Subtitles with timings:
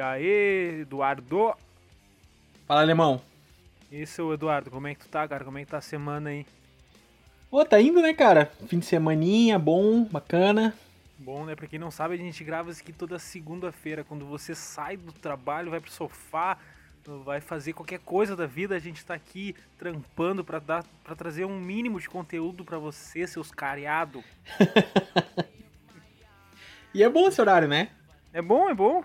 [0.00, 1.52] E aí, Eduardo?
[2.66, 3.20] Fala, alemão.
[3.92, 4.70] Esse é o Eduardo.
[4.70, 5.44] Como é que tu tá, cara?
[5.44, 6.46] Como é que tá a semana aí?
[7.50, 8.50] Pô, tá indo, né, cara?
[8.66, 10.72] Fim de semaninha, bom, bacana.
[11.18, 11.54] Bom, né?
[11.54, 14.02] Pra quem não sabe, a gente grava isso aqui toda segunda-feira.
[14.02, 16.56] Quando você sai do trabalho, vai pro sofá,
[17.22, 21.44] vai fazer qualquer coisa da vida, a gente tá aqui trampando pra, dar, pra trazer
[21.44, 24.24] um mínimo de conteúdo pra você, seus cariados.
[26.94, 27.90] e é bom esse horário, né?
[28.32, 29.04] É bom, é bom.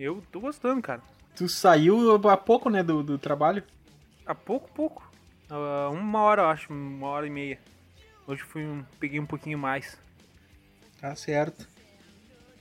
[0.00, 1.02] Eu tô gostando, cara.
[1.36, 3.62] Tu saiu há pouco, né, do, do trabalho?
[4.24, 5.12] Há pouco, pouco.
[5.50, 7.58] Uh, uma hora, eu acho, uma hora e meia.
[8.26, 9.98] Hoje fui um, peguei um pouquinho mais.
[11.02, 11.68] Tá certo.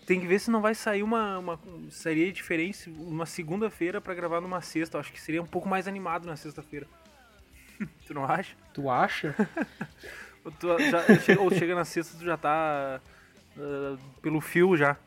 [0.06, 4.42] Tem que ver se não vai sair uma, uma seria diferente uma segunda-feira para gravar
[4.42, 4.98] numa sexta.
[4.98, 6.88] Eu acho que seria um pouco mais animado na sexta-feira.
[8.06, 8.54] tu não acha?
[8.74, 9.34] Tu acha?
[10.44, 13.00] ou, tu já, chega, ou chega na sexta tu já tá
[13.56, 14.98] uh, pelo fio já.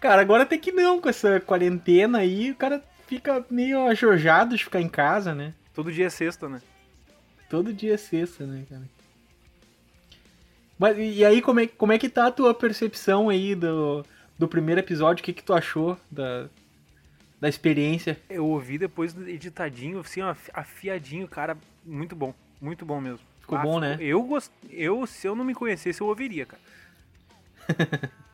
[0.00, 4.64] Cara, agora tem que não, com essa quarentena aí, o cara fica meio ajojado de
[4.64, 5.54] ficar em casa, né?
[5.74, 6.60] Todo dia é sexta, né?
[7.48, 8.82] Todo dia é sexta, né, cara?
[10.78, 14.04] Mas e aí, como é, como é que tá a tua percepção aí do,
[14.38, 15.22] do primeiro episódio?
[15.22, 16.46] O que, que tu achou da,
[17.40, 18.16] da experiência?
[18.30, 20.20] Eu ouvi depois editadinho, assim,
[20.52, 22.32] afiadinho, cara, muito bom.
[22.60, 23.20] Muito bom mesmo.
[23.40, 23.96] Ficou ah, bom, né?
[23.98, 24.52] Eu, gost...
[24.70, 26.62] eu, se eu não me conhecesse, eu ouviria, cara.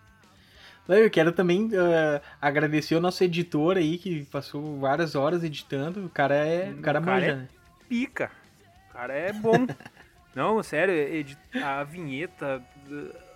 [0.88, 6.04] Eu quero também uh, agradecer o nosso editor aí, que passou várias horas editando.
[6.04, 6.70] O cara é.
[6.70, 7.48] O cara, o cara manja, é né?
[7.88, 8.30] Pica.
[8.90, 9.66] O cara é bom.
[10.34, 10.94] não, sério,
[11.64, 12.62] a vinheta.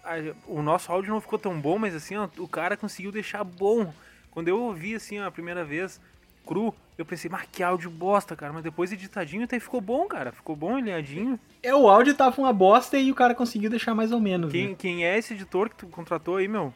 [0.04, 3.42] A, o nosso áudio não ficou tão bom, mas assim, ó, o cara conseguiu deixar
[3.44, 3.92] bom.
[4.30, 5.98] Quando eu ouvi assim ó, a primeira vez,
[6.46, 8.52] cru, eu pensei, mas que áudio bosta, cara.
[8.52, 10.32] Mas depois editadinho até ficou bom, cara.
[10.32, 11.40] Ficou bom, alinhadinho.
[11.62, 14.52] É, o áudio tava uma bosta e o cara conseguiu deixar mais ou menos.
[14.52, 14.76] Quem, né?
[14.78, 16.74] quem é esse editor que tu contratou aí, meu?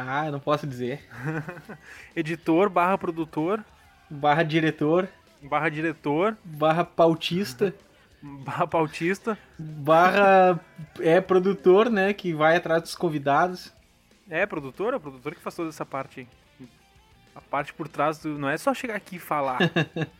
[0.00, 1.00] Ah, eu não posso dizer.
[2.14, 3.64] Editor barra produtor.
[4.08, 5.08] Barra diretor.
[5.42, 6.38] Barra diretor.
[6.44, 7.74] Barra pautista.
[8.22, 9.36] barra pautista.
[9.58, 10.60] Barra
[11.00, 12.12] é produtor, né?
[12.12, 13.72] Que vai atrás dos convidados.
[14.30, 16.68] É, produtor, é o produtor que faz toda essa parte aí.
[17.34, 18.38] A parte por trás do.
[18.38, 19.58] Não é só chegar aqui e falar.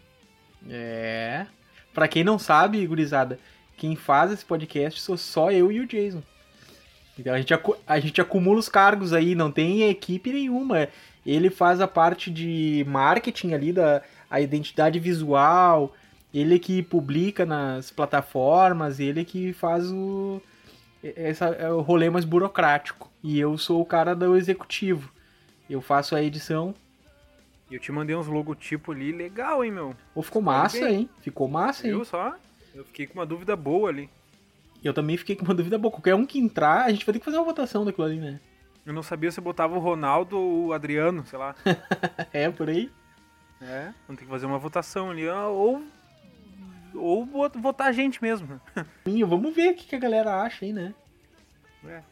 [0.69, 1.47] é.
[1.94, 3.38] Pra quem não sabe, gurizada,
[3.77, 6.22] quem faz esse podcast sou só eu e o Jason.
[7.19, 7.53] Então a gente,
[7.87, 10.89] a gente acumula os cargos aí, não tem equipe nenhuma.
[11.27, 15.95] Ele faz a parte de marketing ali, da a identidade visual,
[16.33, 20.41] ele que publica nas plataformas, ele que faz o,
[21.03, 23.11] essa, é o rolê mais burocrático.
[23.23, 25.11] E eu sou o cara do executivo.
[25.69, 26.75] Eu faço a edição.
[27.71, 29.95] Eu te mandei uns logotipos ali, legal, hein, meu?
[30.15, 31.09] Ou ficou massa, hein?
[31.21, 31.95] Ficou massa, hein?
[31.95, 32.35] Viu só?
[32.75, 34.09] Eu fiquei com uma dúvida boa ali.
[34.83, 35.93] Eu também fiquei com uma dúvida boa.
[35.93, 38.41] Qualquer um que entrar, a gente vai ter que fazer uma votação daquilo ali, né?
[38.87, 41.55] Eu não sabia se botava o Ronaldo ou o Adriano, sei lá.
[42.33, 42.91] é, por aí.
[43.61, 45.28] É, vamos ter que fazer uma votação ali.
[45.28, 45.83] Ou.
[46.94, 48.61] Ou votar a gente mesmo.
[49.05, 50.94] Sim, vamos ver o que a galera acha aí, né?
[51.84, 52.03] É,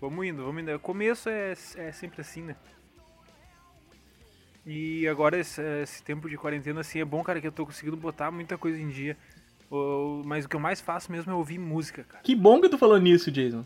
[0.00, 0.74] vamos indo, vamos indo.
[0.74, 2.56] O começo é, é sempre assim, né?
[4.66, 7.96] E agora esse, esse tempo de quarentena, assim, é bom, cara, que eu tô conseguindo
[7.96, 9.16] botar muita coisa em dia.
[10.24, 12.22] Mas o que eu mais faço mesmo é ouvir música, cara.
[12.22, 13.64] Que bom que tu falou nisso, Jason.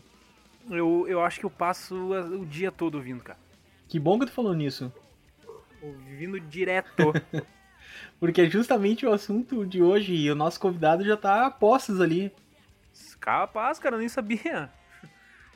[0.69, 3.39] Eu, eu acho que eu passo o dia todo ouvindo, cara.
[3.87, 4.91] Que bom que tu falou nisso.
[5.81, 7.13] Ouvindo direto.
[8.19, 11.99] Porque é justamente o assunto de hoje e o nosso convidado já tá a postos
[11.99, 12.31] ali.
[13.19, 14.69] Capaz, cara, eu nem sabia.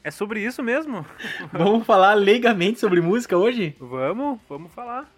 [0.03, 1.05] É sobre isso mesmo.
[1.51, 3.75] Vamos falar leigamente sobre música hoje?
[3.79, 5.11] Vamos, vamos falar.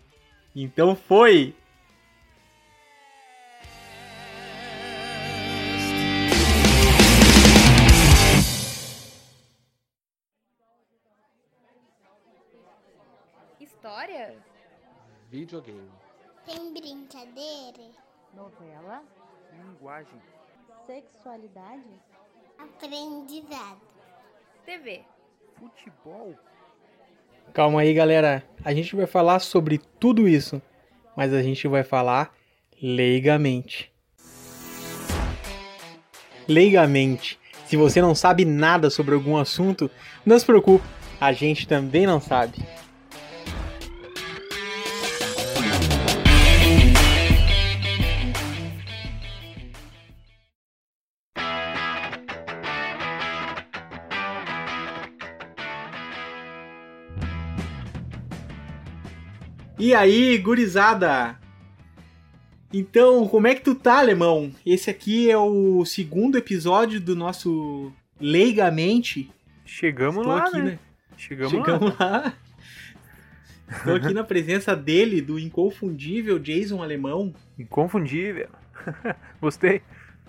[0.56, 1.54] Então foi!
[13.98, 14.36] História?
[15.32, 15.90] Videogame.
[16.46, 17.90] Tem brincadeira?
[18.32, 19.02] Novela?
[19.52, 20.22] Linguagem.
[20.86, 21.82] Sexualidade?
[22.60, 23.82] Aprendizado.
[24.64, 25.02] TV.
[25.56, 26.36] Futebol.
[27.52, 28.44] Calma aí, galera.
[28.64, 30.62] A gente vai falar sobre tudo isso,
[31.16, 32.32] mas a gente vai falar
[32.80, 33.92] leigamente.
[36.48, 37.40] Leigamente.
[37.66, 39.90] Se você não sabe nada sobre algum assunto,
[40.24, 40.86] não se preocupe,
[41.20, 42.77] a gente também não sabe.
[59.88, 61.40] E aí, gurizada?
[62.74, 64.52] Então, como é que tu tá, alemão?
[64.66, 69.32] Esse aqui é o segundo episódio do nosso Leigamente.
[69.66, 70.64] Chegamos Estou lá, aqui, né?
[70.64, 70.80] né?
[71.16, 72.06] Chegamos, Chegamos lá.
[72.06, 72.34] lá.
[73.72, 77.34] Estou aqui na presença dele, do inconfundível Jason Alemão.
[77.58, 78.50] Inconfundível.
[79.40, 79.82] Gostei.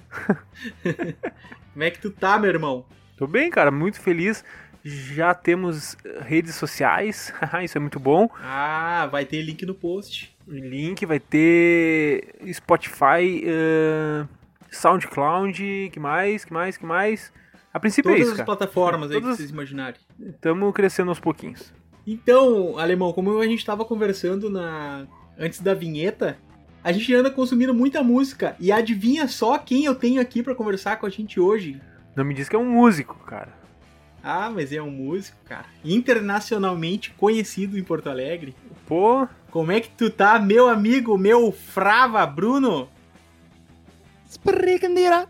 [1.75, 2.87] Como é que tu tá, meu irmão?
[3.16, 4.44] Tô bem, cara, muito feliz.
[4.88, 7.32] Já temos eh, redes sociais,
[7.62, 8.29] isso é muito bom.
[8.43, 10.35] Ah, vai ter link no post.
[10.46, 14.25] Link vai ter Spotify, eh,
[14.70, 17.32] SoundCloud, que mais, que mais, que mais.
[17.73, 18.46] A princípio é Todas isso, as cara.
[18.46, 20.00] plataformas aí Todas- que vocês imaginarem.
[20.20, 21.73] Estamos crescendo aos pouquinhos.
[22.06, 25.06] Então, Alemão, como a gente tava conversando na
[25.38, 26.38] antes da vinheta,
[26.82, 28.56] a gente anda consumindo muita música.
[28.58, 31.79] E adivinha só quem eu tenho aqui pra conversar com a gente hoje?
[32.17, 33.57] Não me diz que é um músico, cara.
[34.23, 35.67] Ah, mas é um músico, cara.
[35.85, 38.55] Internacionalmente conhecido em Porto Alegre.
[38.87, 42.88] Pô, Como é que tu tá, meu amigo, meu Frava Bruno?
[44.29, 45.29] Espregueira.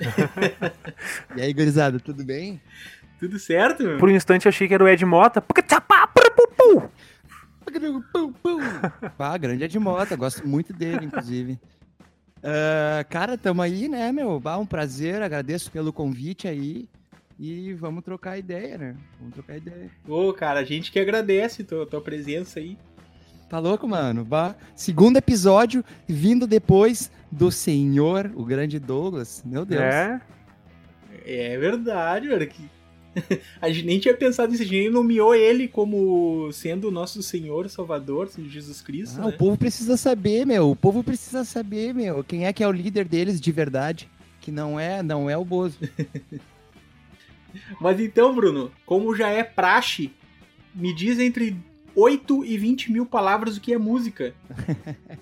[1.36, 2.60] e aí, gurizada, tudo bem?
[3.18, 3.98] Tudo certo, meu?
[3.98, 5.44] por um instante eu achei que era o Ed Mota.
[9.18, 11.60] Ah, grande Ed Mota, gosto muito dele, inclusive.
[12.42, 14.40] Ah, cara, tamo aí, né, meu?
[14.40, 16.88] Bah, um prazer, agradeço pelo convite aí.
[17.42, 18.96] E vamos trocar ideia, né?
[19.18, 19.90] Vamos trocar ideia.
[20.06, 22.76] Ô, cara, a gente que agradece tua, tua presença aí.
[23.48, 24.26] Tá louco, mano?
[24.26, 29.42] Bah, segundo episódio, vindo depois do senhor, o grande Douglas.
[29.42, 29.80] Meu Deus.
[29.80, 30.20] É,
[31.24, 32.46] É verdade, velho.
[32.46, 32.62] Que...
[33.58, 37.70] a gente nem tinha pensado nisso, a gente nomeou ele como sendo o nosso Senhor
[37.70, 39.28] Salvador, Senhor Jesus Cristo, Ah, né?
[39.28, 40.70] O povo precisa saber, meu.
[40.70, 42.22] O povo precisa saber, meu.
[42.22, 44.10] Quem é que é o líder deles de verdade?
[44.42, 45.78] Que não é, não é o Bozo.
[47.80, 50.12] Mas então, Bruno, como já é praxe,
[50.74, 51.56] me diz entre
[51.94, 54.34] 8 e 20 mil palavras o que é música.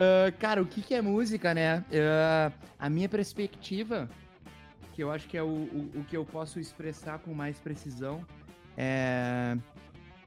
[0.00, 1.84] Ah, cara, o que, que é música, né?
[1.92, 4.08] Ah, a minha perspectiva,
[4.94, 8.24] que eu acho que é o, o, o que eu posso expressar com mais precisão,
[8.76, 9.56] é.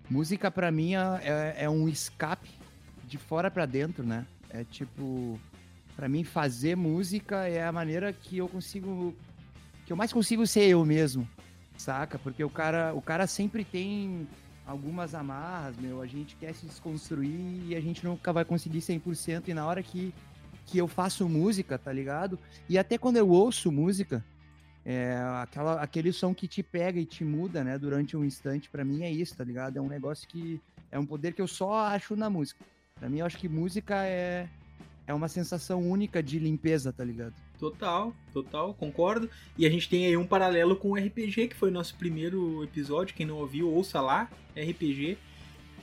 [0.09, 2.51] Música pra mim é, é um escape
[3.05, 4.27] de fora pra dentro, né?
[4.49, 5.39] É tipo.
[5.95, 9.15] Pra mim, fazer música é a maneira que eu consigo.
[9.85, 11.27] Que eu mais consigo ser eu mesmo,
[11.77, 12.17] saca?
[12.17, 14.27] Porque o cara, o cara sempre tem
[14.65, 16.01] algumas amarras, meu.
[16.01, 19.47] A gente quer se desconstruir e a gente nunca vai conseguir 100%.
[19.47, 20.13] E na hora que,
[20.65, 22.39] que eu faço música, tá ligado?
[22.69, 24.23] E até quando eu ouço música,
[24.85, 27.77] é aquela, aquele som que te pega e te muda, né?
[27.77, 29.77] Durante um instante, pra mim é isso, tá ligado?
[29.77, 32.63] É um negócio que é um poder que eu só acho na música.
[32.99, 34.47] Pra mim, eu acho que música é,
[35.07, 37.33] é uma sensação única de limpeza, tá ligado?
[37.63, 39.29] Total, total, concordo.
[39.57, 42.61] E a gente tem aí um paralelo com o RPG, que foi o nosso primeiro
[42.61, 43.15] episódio.
[43.15, 45.17] Quem não ouviu, ouça lá, RPG,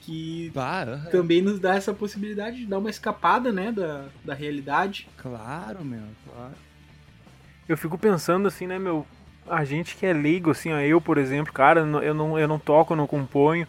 [0.02, 1.10] que Bah, aham.
[1.10, 5.08] também nos dá essa possibilidade de dar uma escapada, né, da, da realidade.
[5.16, 6.52] Claro, meu, claro.
[7.66, 9.06] eu fico pensando assim, né, meu.
[9.48, 12.58] A gente que é leigo, assim, ó, eu, por exemplo, cara, eu não, eu não
[12.58, 13.66] toco, eu não componho,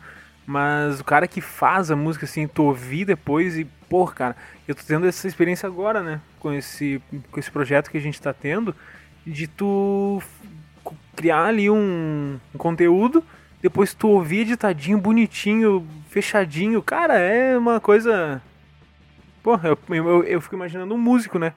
[0.52, 4.36] mas o cara que faz a música, assim, tu ouvir depois e, pô, cara,
[4.68, 7.02] eu tô tendo essa experiência agora, né, com esse,
[7.32, 8.76] com esse projeto que a gente tá tendo,
[9.26, 10.22] de tu
[11.16, 13.24] criar ali um, um conteúdo,
[13.62, 18.42] depois tu ouvir editadinho, bonitinho, fechadinho, cara, é uma coisa.
[19.42, 21.54] Pô, eu, eu, eu fico imaginando um músico, né?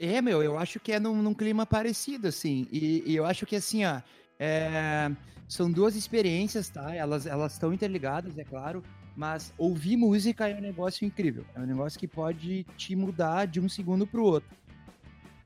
[0.00, 2.66] É, meu, eu acho que é num, num clima parecido, assim.
[2.72, 4.00] E, e eu acho que, assim, ó,
[4.38, 5.10] é,
[5.52, 6.94] são duas experiências, tá?
[6.94, 8.82] Elas elas estão interligadas, é claro.
[9.14, 11.44] Mas ouvir música é um negócio incrível.
[11.54, 14.48] É um negócio que pode te mudar de um segundo pro outro.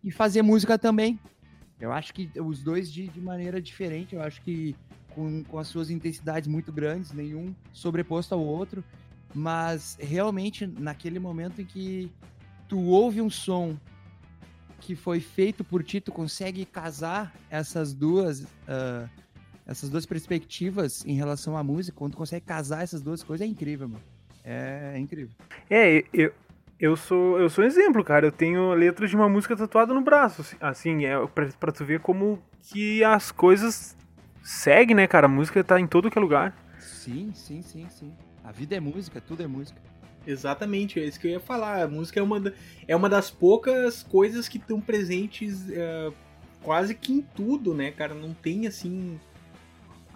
[0.05, 1.19] E fazer música também.
[1.81, 4.15] Eu acho que os dois de, de maneira diferente.
[4.15, 4.77] Eu acho que
[5.09, 8.85] com, com as suas intensidades muito grandes, nenhum sobreposto ao outro.
[9.35, 12.13] Mas realmente, naquele momento em que
[12.69, 13.77] tu ouve um som
[14.81, 19.09] que foi feito por ti, tu consegue casar essas duas ah,
[19.67, 23.51] essas duas perspectivas em relação à música, quando tu consegue casar essas duas coisas, é
[23.51, 24.03] incrível, mano.
[24.45, 25.35] É, é incrível.
[25.69, 26.33] É, eu,
[26.79, 28.27] eu sou eu sou um exemplo, cara.
[28.27, 31.85] Eu tenho letras de uma música tatuada no braço, assim, assim é pra, pra tu
[31.85, 33.97] ver como que as coisas
[34.43, 35.27] seguem, né, cara?
[35.27, 36.57] A música tá em todo que é lugar.
[36.79, 38.13] Sim, sim, sim, sim.
[38.45, 39.81] A vida é música, tudo é música.
[40.25, 41.83] Exatamente, é isso que eu ia falar.
[41.83, 42.53] A música é uma, da-
[42.87, 46.13] é uma das poucas coisas que estão presentes é,
[46.63, 48.13] quase que em tudo, né, cara?
[48.15, 49.19] Não tem, assim,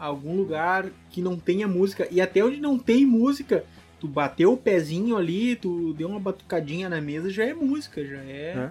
[0.07, 2.09] algum lugar que não tenha música.
[2.11, 3.65] E até onde não tem música,
[3.99, 8.19] tu bateu o pezinho ali, tu deu uma batucadinha na mesa, já é música, já
[8.19, 8.55] é...
[8.57, 8.71] É.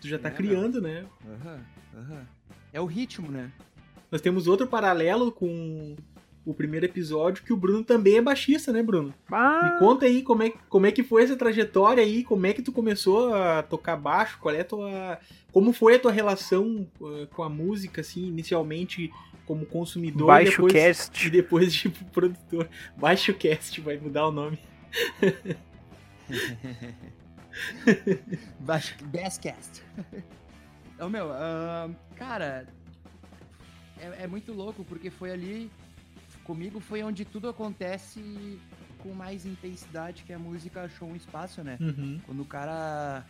[0.00, 1.04] Tu já tá É, criando, né?
[1.26, 1.60] Aham,
[1.96, 2.26] aham.
[2.72, 3.50] É o ritmo, né?
[4.12, 5.96] Nós temos outro paralelo com
[6.46, 9.12] o primeiro episódio, que o Bruno também é baixista, né, Bruno?
[9.30, 12.52] Ah, Me conta aí como é, como é que foi essa trajetória aí, como é
[12.54, 15.18] que tu começou a tocar baixo, qual é a tua.
[15.52, 19.10] Como foi a tua relação uh, com a música, assim, inicialmente
[19.48, 21.26] como consumidor Baixo e depois, cast.
[21.26, 22.68] e depois tipo produtor.
[22.94, 24.58] Baixo cast vai mudar o nome.
[28.60, 29.82] Baixo, Basscast.
[30.94, 32.66] Então, meu, ahn, cara,
[33.98, 35.70] é, é muito louco, porque foi ali,
[36.44, 38.60] comigo foi onde tudo acontece
[38.98, 41.78] com mais intensidade, que a música achou um espaço, né?
[41.80, 42.20] Uhum.
[42.26, 43.24] Quando o cara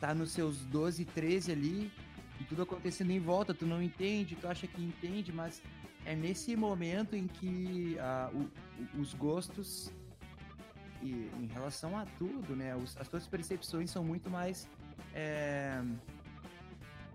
[0.00, 1.92] tá nos seus 12, 13 ali,
[2.42, 5.62] e tudo acontecendo em volta, tu não entende, tu acha que entende, mas
[6.04, 9.90] é nesse momento em que ah, o- os gostos
[11.02, 12.74] e em relação a tudo, né?
[12.76, 14.68] os- as tuas percepções são muito mais.
[15.14, 15.82] é,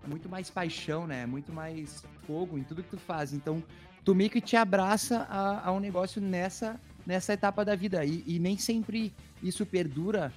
[0.06, 1.26] muito mais paixão, né?
[1.26, 3.32] Muito mais fogo em tudo que tu faz.
[3.32, 3.62] Então,
[4.04, 8.04] tu meio que te abraça a, a um negócio nessa, nessa etapa da vida.
[8.04, 10.32] E, e nem sempre isso perdura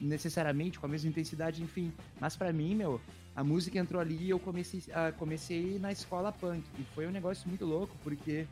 [0.00, 1.92] necessariamente com a mesma intensidade, enfim.
[2.18, 3.00] Mas pra mim, meu,
[3.34, 6.64] a música entrou ali e eu comecei, ah, comecei na escola punk.
[6.78, 8.46] E foi um negócio muito louco, porque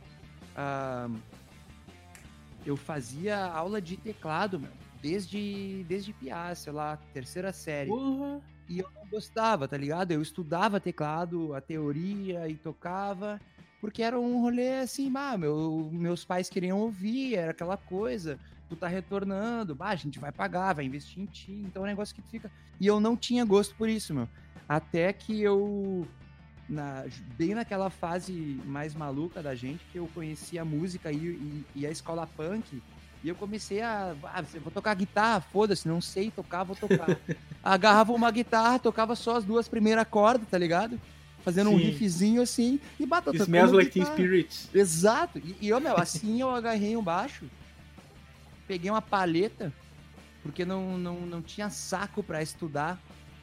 [0.57, 1.09] ah,
[2.65, 4.71] eu fazia aula de teclado, meu,
[5.03, 7.91] desde, desde piá, sei lá, terceira série.
[7.91, 8.41] Porra.
[8.69, 10.13] E eu não gostava, tá ligado?
[10.13, 13.41] Eu estudava teclado, a teoria e tocava,
[13.81, 18.77] porque era um rolê assim, bah, meu, meus pais queriam ouvir, era aquela coisa, tu
[18.77, 22.15] tá retornando, bah, a gente vai pagar, vai investir em ti, então é um negócio
[22.15, 22.51] que tu fica.
[22.79, 24.29] E eu não tinha gosto por isso, meu.
[24.71, 26.07] Até que eu,
[26.69, 27.05] na,
[27.37, 28.33] bem naquela fase
[28.65, 32.81] mais maluca da gente, que eu conheci a música e, e- e a escola punk,
[33.25, 34.15] e eu comecei a.
[34.23, 37.19] Ah, vou tocar guitarra, foda-se, não sei tocar, vou tocar
[37.65, 41.01] agarrava uma guitarra, tocava só as duas primeiras cordas, tá ligado?
[41.45, 41.87] Fazendo um Sim.
[41.87, 44.69] riffzinho assim e bateu It smells like teen spirits.
[44.73, 45.41] Exato.
[45.41, 47.45] E, e eu, meu, assim eu agarrei um baixo,
[48.69, 49.73] peguei uma paleta,
[50.45, 52.97] porque não, não, não tinha saco pra estudar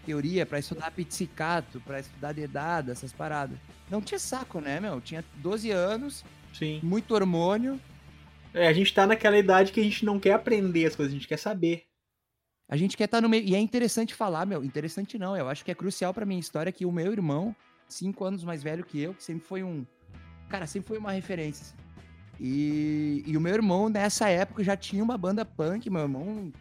[0.08, 3.58] teoria, pra estudar pizzicato, pra estudar dedada, essas paradas.
[3.92, 5.02] Não tinha saco, né, meu?
[5.02, 6.24] Tinha 12 anos,
[6.54, 6.80] Sim.
[6.82, 7.80] muito hormônio.
[8.54, 11.18] É, a gente tá naquela idade que a gente não quer aprender as coisas, a
[11.18, 11.84] gente quer saber.
[12.70, 13.46] A gente quer estar no meio.
[13.46, 14.64] E é interessante falar, meu.
[14.64, 15.36] Interessante não.
[15.36, 17.56] Eu acho que é crucial pra minha história que o meu irmão,
[17.88, 19.86] cinco anos mais velho que eu, que sempre foi um.
[20.50, 21.64] Cara, sempre foi uma referência.
[21.64, 21.76] assim.
[22.40, 25.90] E, e o meu irmão, nessa época, já tinha uma banda punk.
[25.90, 26.52] Meu irmão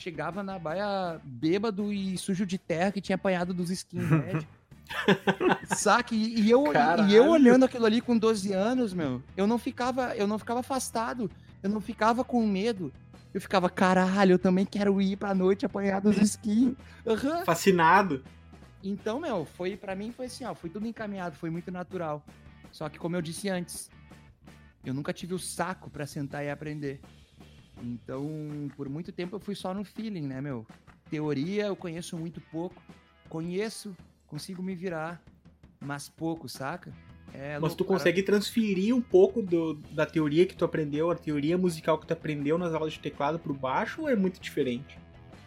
[0.00, 4.46] chegava na baia bêbado e sujo de terra que tinha apanhado dos skinhead.
[5.66, 6.14] Saca?
[6.14, 6.64] E, eu,
[7.08, 10.60] e eu olhando aquilo ali com 12 anos, meu, eu não ficava, eu não ficava
[10.60, 11.30] afastado,
[11.62, 12.92] eu não ficava com medo.
[13.32, 16.76] Eu ficava, caralho, eu também quero ir pra noite apanhar dos skins.
[17.04, 17.44] Aham.
[17.44, 18.22] Fascinado.
[18.82, 22.24] Então, meu, foi para mim foi assim, ó, foi tudo encaminhado, foi muito natural.
[22.70, 23.90] Só que como eu disse antes,
[24.84, 27.00] eu nunca tive o saco pra sentar e aprender.
[27.82, 30.66] Então, por muito tempo eu fui só no feeling, né, meu?
[31.10, 32.82] Teoria eu conheço muito pouco.
[33.28, 35.20] Conheço, consigo me virar,
[35.80, 36.92] mas pouco, saca?
[37.32, 41.58] É Mas tu consegue transferir um pouco do- da teoria que tu aprendeu, a teoria
[41.58, 44.96] musical que tu aprendeu nas aulas de teclado pro baixo ou é muito diferente?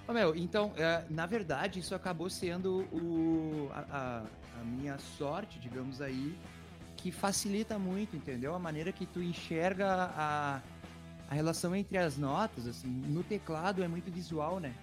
[0.06, 4.26] Ô, meu, então, é, na verdade, isso acabou sendo o, a, a-
[4.60, 6.36] a minha sorte, digamos aí,
[6.98, 8.54] que facilita muito, entendeu?
[8.54, 10.62] A maneira que tu enxerga a,
[11.30, 14.74] a relação entre as notas, assim, no teclado é muito visual, né?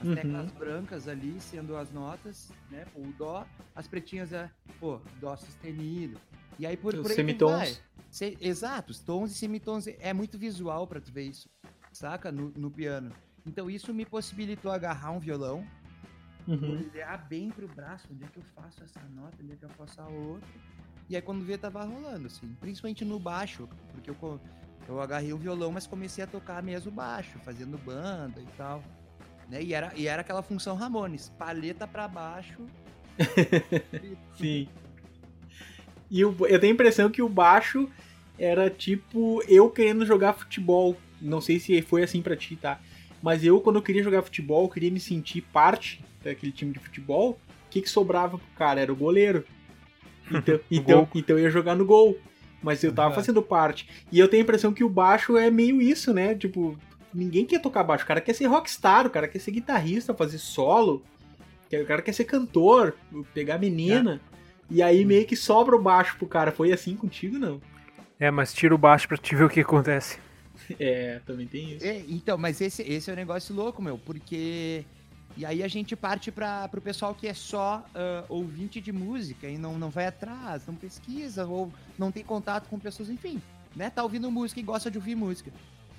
[0.00, 0.14] As Uhum.
[0.14, 2.86] teclas brancas ali sendo as notas, né?
[2.94, 6.18] O dó, as pretinhas é, pô, dó sustenido.
[6.58, 7.80] E aí por, Os por aí semitons.
[8.10, 11.48] Se- exato, os tons e semitons é muito visual pra tu ver isso,
[11.92, 12.32] saca?
[12.32, 13.12] No, no piano.
[13.46, 15.64] Então isso me possibilitou agarrar um violão,
[16.46, 16.78] Uhum.
[16.94, 19.70] olhar bem pro braço, onde é que eu faço essa nota, onde é que eu
[19.70, 20.48] faço a outra.
[21.08, 22.46] E aí quando vê, tava rolando, assim.
[22.60, 24.16] Principalmente no baixo, porque eu,
[24.88, 28.82] eu agarrei o violão, mas comecei a tocar mesmo baixo, fazendo banda e tal.
[29.48, 29.62] Né?
[29.62, 32.58] E, era, e era aquela função Ramones, paleta pra baixo.
[34.38, 34.68] Sim.
[36.10, 37.88] E o- eu tenho a impressão que o baixo
[38.38, 40.96] era tipo eu querendo jogar futebol.
[41.20, 42.80] Não sei se foi assim pra ti, tá?
[43.22, 46.78] Mas eu, quando eu queria jogar futebol, eu queria me sentir parte daquele time de
[46.78, 47.32] futebol.
[47.66, 48.80] O que, que sobrava pro cara?
[48.80, 49.44] Era o goleiro.
[50.30, 52.18] Então, então, então eu ia jogar no gol.
[52.62, 53.14] Mas eu tava Aham.
[53.14, 53.88] fazendo parte.
[54.10, 56.34] E eu tenho a impressão que o baixo é meio isso, né?
[56.34, 56.76] Tipo,
[57.14, 58.04] ninguém quer tocar baixo.
[58.04, 61.02] O cara quer ser rockstar, o cara quer ser guitarrista, fazer solo.
[61.72, 62.96] O cara quer ser cantor,
[63.34, 64.20] pegar menina.
[64.70, 66.50] E aí meio que sobra o baixo pro cara.
[66.50, 67.60] Foi assim contigo, não?
[68.18, 70.18] É, mas tira o baixo pra te ver o que acontece.
[70.78, 71.86] É, também tem isso.
[71.86, 74.84] É, então, mas esse, esse é um negócio louco, meu, porque.
[75.38, 79.48] E aí a gente parte para pro pessoal que é só ah, ouvinte de música
[79.48, 83.40] e não, não vai atrás, não pesquisa, ou não tem contato com pessoas, enfim,
[83.76, 83.88] né?
[83.88, 85.52] Tá ouvindo música e gosta de ouvir música.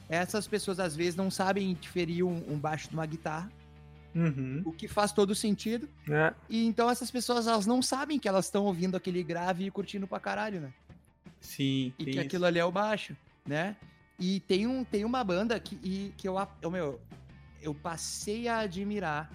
[0.10, 3.50] Essas pessoas às vezes não sabem diferir um, um baixo de uma guitarra,
[4.16, 4.64] Uhum.
[4.66, 5.88] o que faz todo sentido.
[6.08, 6.34] né?
[6.50, 10.08] E então essas pessoas elas não sabem que elas estão ouvindo aquele grave e curtindo
[10.08, 10.74] pra caralho, né?
[11.40, 12.20] Sim, E que isso.
[12.22, 13.16] aquilo ali é o baixo,
[13.46, 13.76] né?
[14.20, 17.00] E tem, um, tem uma banda que, e, que eu, eu, meu,
[17.62, 19.30] eu passei a admirar,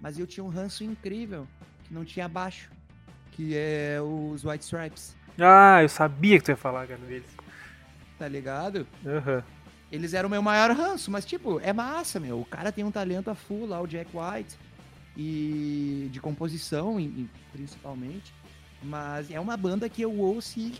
[0.00, 1.46] mas eu tinha um ranço incrível,
[1.84, 2.70] que não tinha baixo,
[3.32, 7.30] que é os White Stripes, Ah, eu sabia que tu ia falar, cara, deles.
[8.18, 8.86] tá ligado?
[9.06, 9.42] Aham.
[9.90, 12.40] Eles eram o meu maior ranço, mas tipo, é massa, meu.
[12.40, 14.56] O cara tem um talento a full lá, o Jack White,
[15.16, 16.96] e de composição,
[17.52, 18.32] principalmente.
[18.82, 20.74] Mas é uma banda que eu ouço e.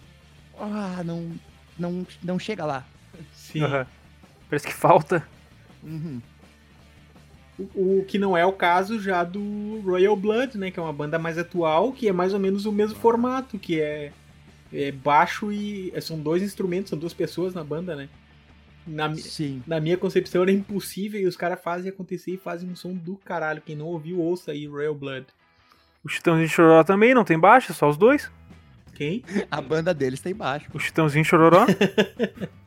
[0.59, 1.33] Ah, não,
[1.79, 2.87] não, não chega lá.
[3.35, 3.63] Sim.
[3.65, 3.87] aham.
[4.49, 5.27] Parece que falta.
[5.83, 6.21] Uhum.
[7.75, 10.71] O, o que não é o caso já do Royal Blood, né?
[10.71, 13.81] Que é uma banda mais atual, que é mais ou menos o mesmo formato, que
[13.81, 14.13] é,
[14.73, 15.91] é baixo e.
[15.95, 18.09] é, São dois instrumentos, são duas pessoas na banda, né?
[18.87, 19.63] Na, Sim.
[19.67, 23.17] na minha concepção era impossível e os caras fazem acontecer e fazem um som do
[23.17, 23.63] caralho.
[23.65, 25.27] Quem não ouviu, ouça aí Royal Blood.
[26.03, 28.31] O Chitãozinho Chororó também não tem baixo, só os dois.
[28.95, 29.23] Quem?
[29.51, 30.69] A banda deles tem baixo.
[30.73, 31.67] O Chitãozinho Chororó.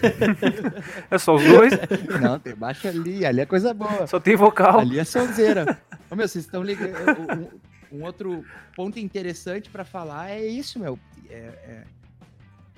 [1.10, 1.72] é só os dois,
[2.20, 4.06] Não, tem baixo ali, ali é coisa boa.
[4.06, 4.80] só tem vocal.
[4.80, 5.78] Ali é sonzeira.
[6.10, 7.50] Ô, meu, vocês estão ligando.
[7.92, 8.44] Um, um outro
[8.74, 10.98] ponto interessante pra falar é isso, meu.
[11.28, 11.84] É, é,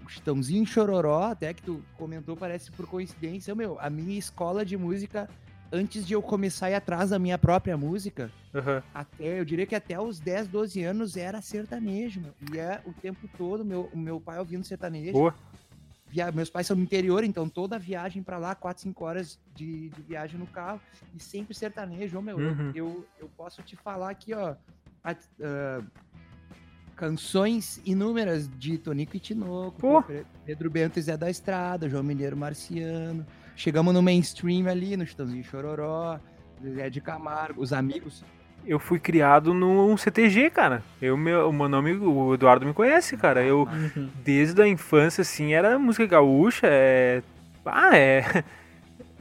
[0.05, 3.55] o Chitãozinho Chororó, até que tu comentou, parece por coincidência.
[3.55, 5.29] Meu, a minha escola de música,
[5.73, 8.83] antes de eu começar a ir atrás da minha própria música, Aham.
[8.93, 12.35] até, eu diria que até os 10, 12 anos era sertanejo, meu.
[12.53, 15.13] E é o tempo todo, meu, meu pai ouvindo sertanejo.
[15.13, 15.35] Boa.
[16.11, 19.89] Via- meus pais são do interior, então toda viagem pra lá, 4, 5 horas de,
[19.91, 20.81] de viagem no carro,
[21.15, 22.21] e sempre sertanejo.
[22.21, 22.73] Meu, eu- Uhum.
[22.75, 24.55] eu, eu posso te falar aqui, ó.
[25.05, 25.83] a- ah,
[26.97, 30.03] canções inúmeras de Tonico e Tinoco, Pô.
[30.03, 33.27] Pe- Pedro Bento e Zé da Estrada, João Mineiro Marciano.
[33.57, 36.19] Chegamos no mainstream ali, no Chitãozinho Chororó,
[36.63, 38.23] Zé de Camargo, os amigos.
[38.67, 40.83] Eu fui criado num CTG, cara.
[41.01, 43.43] Eu, meu, o meu nome, o Eduardo me conhece, cara.
[43.43, 43.67] Eu,
[44.25, 47.23] desde a infância, assim, era música gaúcha, é...
[47.65, 48.45] Ah, é...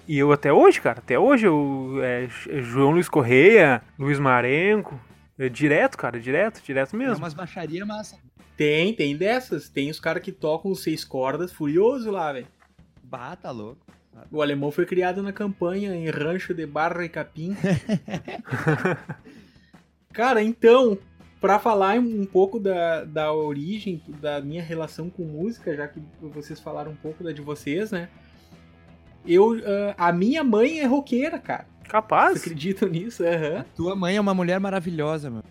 [0.07, 1.99] E eu até hoje, cara, até hoje eu...
[2.01, 2.27] É,
[2.61, 4.99] João Luiz Correia, Luiz Marenco,
[5.37, 7.17] é direto, cara, direto, direto É mesmo.
[7.17, 8.17] umas baixaria massa.
[8.57, 9.69] Tem, tem dessas.
[9.69, 12.47] Tem os caras que tocam seis cordas furioso lá, velho.
[13.01, 13.85] Bata tá louco.
[14.29, 17.55] O alemão foi criado na campanha em Rancho de Barra e Capim.
[20.13, 20.97] Cara, então,
[21.39, 26.59] pra falar um pouco da, da origem da minha relação com música, já que vocês
[26.59, 28.09] falaram um pouco da de vocês, né?
[29.25, 29.61] Eu,
[29.97, 31.65] ah, a minha mãe é roqueira, cara.
[31.79, 32.37] Vocês Capaz.
[32.41, 33.23] acreditam nisso?
[33.23, 33.65] Aham.
[33.75, 35.43] Tua mãe é uma mulher maravilhosa, meu.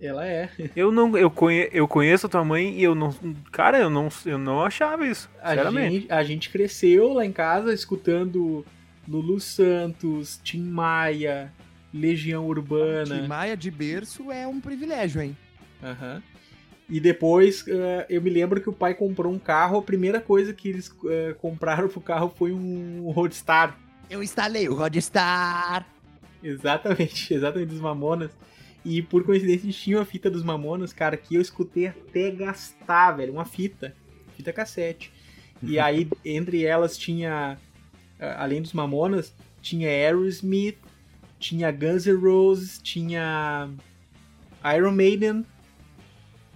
[0.00, 0.50] Ela é.
[0.76, 3.14] Eu não, eu, conhe, eu conheço a tua mãe e eu não,
[3.50, 5.94] cara, eu não, eu não achava isso, A sinceramente.
[6.00, 8.64] gente, a gente cresceu lá em casa escutando
[9.08, 11.52] Lulu Santos, Tim Maia,
[11.94, 13.20] Legião Urbana.
[13.20, 15.36] Tim Maia de berço é um privilégio, hein?
[15.80, 16.20] Aham.
[16.88, 20.52] E depois eh, eu me lembro que o pai comprou um carro, a primeira coisa
[20.52, 23.78] que eles eh, compraram pro carro foi um Roadstar.
[24.10, 25.86] Eu instalei o Rodstar.
[26.42, 28.32] Exatamente, exatamente dos Mamonas.
[28.84, 33.12] E por coincidência eles tinham a fita dos Mamonas, cara, que eu escutei até gastar,
[33.12, 33.94] velho, uma fita,
[34.36, 35.10] fita cassete.
[35.62, 37.56] E aí entre elas tinha,
[38.18, 40.76] eh, além dos Mamonas, tinha Aerosmith,
[41.44, 43.68] tinha Guns N' Roses, tinha
[44.74, 45.44] Iron Maiden,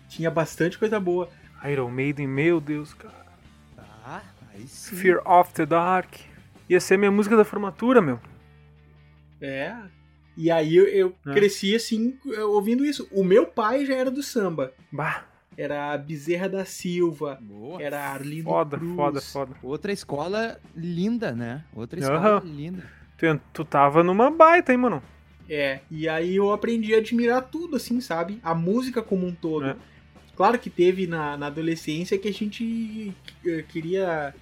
[0.08, 1.28] tinha bastante coisa boa.
[1.70, 3.26] Iron Maiden, meu Deus, cara.
[3.76, 4.22] Tá,
[4.54, 4.96] aí sim.
[4.96, 6.14] Fear of the Dark.
[6.70, 8.18] Ia ser minha música da formatura, meu.
[9.42, 9.76] É.
[10.36, 11.34] E aí eu, eu É.
[11.34, 13.06] cresci assim, ouvindo isso.
[13.12, 14.72] O meu pai já era do samba.
[14.90, 15.24] Bah,
[15.56, 17.82] Era Bezerra da Silva, Boa.
[17.82, 18.94] era Arlindo foda, Cruz.
[18.94, 19.56] foda, foda.
[19.62, 21.64] Outra escola linda, né?
[21.74, 22.84] Outra escola linda.
[23.18, 25.02] Tu, tu tava numa baita, hein, mano?
[25.50, 28.38] É, e aí eu aprendi a admirar tudo, assim, sabe?
[28.42, 29.66] A música como um todo.
[29.66, 29.76] É.
[30.36, 33.12] Claro que teve na, na adolescência que a gente
[33.44, 34.32] eh, queria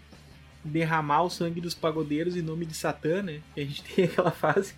[0.63, 3.41] derramar o sangue dos pagodeiros em nome de Satã, né?
[3.55, 4.75] Que a gente tem aquela fase.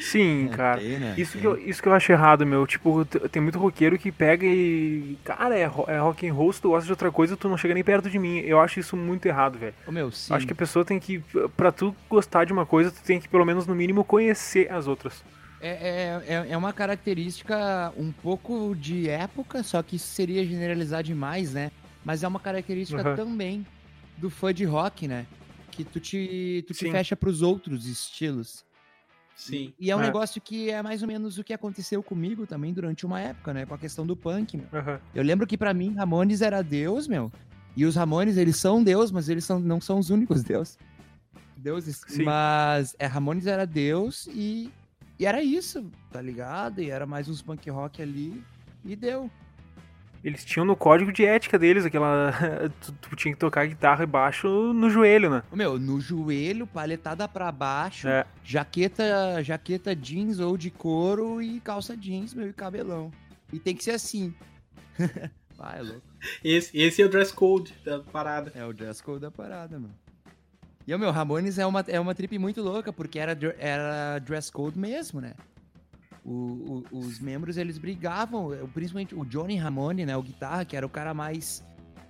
[0.00, 0.80] Sim, É, cara.
[0.80, 1.14] tem, né?
[1.18, 1.40] Isso Tem.
[1.42, 2.66] que, eu, isso que eu acho errado, meu.
[2.66, 5.18] Tipo, tem muito roqueiro que pega e.
[5.24, 7.74] Cara, é, é rock and roll, se tu gosta de outra coisa, tu não chega
[7.74, 8.38] nem perto de mim.
[8.38, 9.74] Eu acho isso muito errado, velho.
[9.88, 10.32] Meu, sim.
[10.32, 11.22] Acho que a pessoa tem que.
[11.56, 14.86] Pra tu gostar de uma coisa, tu tem que, pelo menos, no mínimo, conhecer as
[14.86, 15.22] outras.
[15.62, 15.68] É,
[16.26, 21.52] é, é- é uma característica um pouco de época, só que isso seria generalizar demais,
[21.52, 21.70] né?
[22.04, 23.16] Mas é uma característica Aham.
[23.16, 23.66] também
[24.16, 25.26] do fã de rock, né?
[25.70, 26.92] Que tu te, tu te Sim.
[26.92, 28.64] fecha pros outros estilos.
[29.40, 29.72] Sim.
[29.80, 30.06] E é um É.
[30.06, 33.64] negócio que é mais ou menos o que aconteceu comigo também durante uma época, né?
[33.64, 34.66] Com a questão do punk, meu.
[34.72, 35.00] Aham.
[35.14, 37.32] Eu lembro que pra mim Ramones era Deus, meu.
[37.74, 40.76] E os Ramones, eles são Deus, mas eles são, não são os únicos Deus.
[41.56, 42.02] Deuses.
[42.06, 42.24] Sim.
[42.24, 44.70] Mas é, Ramones era Deus e,
[45.18, 46.80] e era isso, tá ligado?
[46.82, 48.42] E era mais uns punk rock ali
[48.84, 49.30] e deu.
[50.22, 52.32] Eles tinham no código de ética deles aquela.
[52.80, 55.42] tu, tu tinha que tocar guitarra e baixo no joelho, né?
[55.50, 58.26] Ô, Meu, no joelho, paletada pra baixo, É.
[58.44, 63.10] jaqueta, jaqueta jeans ou de couro e calça jeans, meu, e cabelão.
[63.52, 64.34] E tem que ser assim.
[65.56, 66.02] Vai, é louco.
[66.44, 68.52] Esse, esse é o dress code da parada.
[68.54, 69.94] É o dress code da parada, mano.
[70.86, 74.50] E o meu, Ramones é uma, é uma trip muito louca, porque era, era dress
[74.50, 75.34] code mesmo, né?
[76.24, 80.76] O- o- os membros, eles brigavam, eu- principalmente o Johnny Ramone, né, o guitarra, que
[80.76, 81.64] era o cara mais...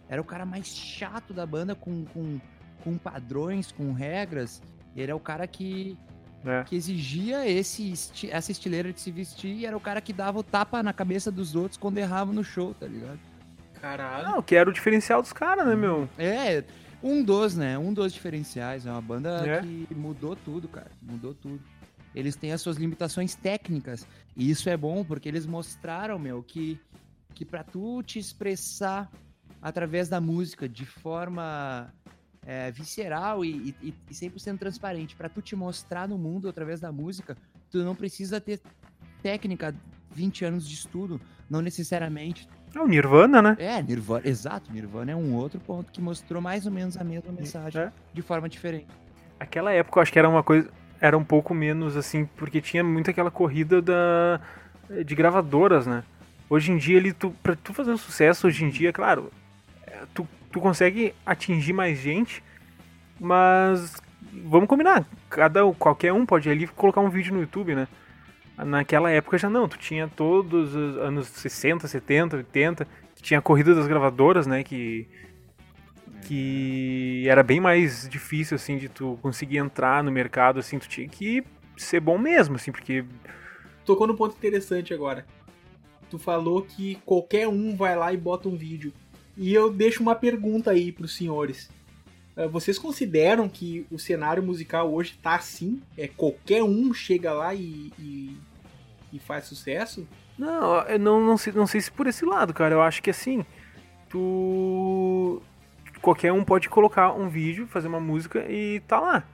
[0.09, 2.41] Era o cara mais chato da banda, com, com,
[2.83, 4.61] com padrões, com regras.
[4.97, 5.97] Ele é o cara que,
[6.45, 6.65] É.
[6.65, 10.41] que exigia esse, esti- essa estileira de se vestir e era o cara que dava
[10.41, 13.21] o tapa na cabeça dos outros quando errava no show, tá ligado?
[13.81, 14.25] Caralho.
[14.29, 16.09] Não, que era o diferencial dos caras, né, meu?
[16.19, 16.65] É,
[17.03, 17.79] um dos, né?
[17.79, 18.87] Um dos diferenciais.
[18.87, 19.61] É uma banda É.
[19.61, 20.91] que mudou tudo, cara.
[21.01, 21.61] Mudou tudo.
[22.15, 24.07] Eles têm as suas limitações técnicas.
[24.37, 26.79] E isso é bom porque eles mostraram, meu, que,
[27.35, 29.11] que pra tu te expressar
[29.63, 31.93] através da música de forma
[32.47, 36.91] é, visceral e, e, e 100% transparente, pra tu te mostrar no mundo através da
[36.91, 37.37] música,
[37.71, 38.61] tu não precisa ter
[39.23, 39.75] técnica,
[40.13, 42.49] 20 anos de estudo, não necessariamente.
[42.75, 43.57] É o Nirvana, né?
[43.59, 47.31] É, Nirvana, exato, Nirvana é um outro ponto que mostrou mais ou menos a mesma
[47.33, 47.93] mensagem É.
[48.13, 48.87] de forma diferente.
[49.39, 50.71] Aquela época eu acho que era uma coisa.
[51.01, 54.41] Era um pouco menos assim, porque tinha muito aquela corrida da,
[55.05, 56.05] de gravadoras, né?
[56.49, 59.31] Hoje em dia, ele, tu, tu fazer um sucesso, hoje em dia, claro,
[59.87, 62.43] é, tu, tu consegue atingir mais gente,
[63.19, 63.97] mas
[64.45, 67.89] vamos combinar, cada, qualquer um pode ali colocar um vídeo no YouTube, né?
[68.57, 73.43] Naquela época já não, tu tinha todos os anos 60, 70, 80, tu tinha a
[73.43, 74.63] corrida das gravadoras, né?
[74.63, 75.09] Que
[76.21, 81.09] que era bem mais difícil assim de tu conseguir entrar no mercado assim tu tinha
[81.09, 81.43] que
[81.77, 83.05] ser bom mesmo assim porque
[83.85, 85.27] Tocou no ponto interessante agora.
[86.09, 88.93] Tu falou que qualquer um vai lá e bota um vídeo.
[89.37, 91.69] E eu deixo uma pergunta aí pros senhores.
[92.37, 95.81] Eh, Vocês consideram que o cenário musical hoje tá assim?
[95.97, 98.37] É qualquer um chega lá e, e,
[99.13, 100.07] e faz sucesso?
[100.39, 103.11] não eu não não sei, não sei se por esse lado cara eu acho que
[103.11, 103.45] assim
[104.09, 105.43] tu
[106.01, 109.25] qualquer um pode colocar um vídeo fazer uma música e tá lá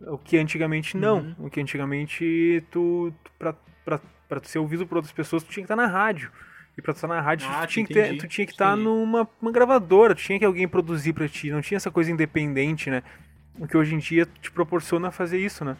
[0.00, 1.46] o que antigamente não Uhum.
[1.46, 5.62] o que antigamente tu, pra, pra, pra tu ser ouvido por outras pessoas tu tinha
[5.64, 6.30] que estar na rádio
[6.76, 8.72] e pra tu estar na rádio Ah, tu, tinha que ter, tu tinha que estar
[8.72, 8.84] entendi.
[8.84, 12.90] numa uma gravadora tu tinha que alguém produzir pra ti não tinha essa coisa independente
[12.90, 13.02] né
[13.58, 15.76] o que hoje em dia te proporciona fazer isso né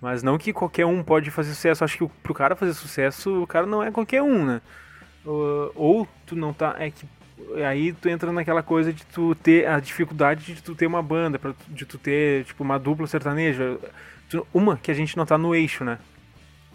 [0.00, 1.82] mas não que qualquer um pode fazer sucesso.
[1.82, 4.60] Acho que o- pro cara fazer sucesso, o cara não é qualquer um, né?
[5.24, 6.76] Ou, ou tu não tá.
[6.78, 7.06] É que.
[7.68, 11.38] Aí tu entra naquela coisa de tu ter a dificuldade de tu ter uma banda,
[11.38, 13.78] pra de tu ter, tipo, uma dupla sertaneja.
[14.52, 15.98] Uma que a gente não tá no eixo, né?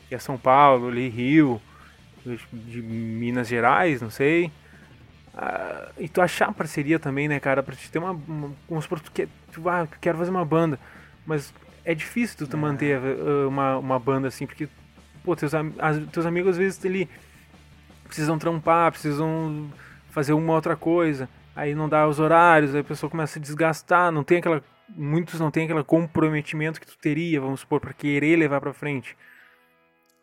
[0.07, 1.61] Que é São Paulo, ali, Rio,
[2.51, 4.51] de Minas Gerais, não sei.
[5.33, 7.63] Ah, e tu achar parceria também, né, cara?
[7.63, 8.11] Pra te ter uma.
[8.11, 10.79] uma vamos supor, tu, quer, tu ah, quero fazer uma banda.
[11.25, 11.53] Mas
[11.85, 14.67] é difícil tu, tu manter uh, uma, uma banda assim, porque,
[15.23, 17.09] pô, teus, as- teus amigos às vezes ele
[18.05, 19.69] precisam trampar, precisam
[20.19, 21.29] fazer uma outra coisa.
[21.55, 24.61] Aí não dá os horários, aí a pessoa começa a desgastar, não tem aquela.
[24.89, 29.15] Muitos não tem aquele comprometimento que tu teria, vamos supor, pra querer levar pra frente.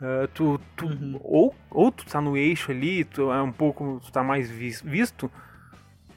[0.00, 1.18] Ah, tu, tu, Uhum.
[1.22, 4.82] ou, ou tu tá no eixo ali, tu é um pouco, tu tá mais vis-
[4.82, 5.30] visto,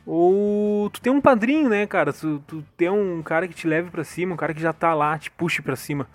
[0.05, 2.11] ou tu tem um padrinho, né, cara?
[2.11, 4.93] Tu, tu tem um cara que te leve pra cima, um cara que já tá
[4.93, 6.07] lá, te puxe pra cima.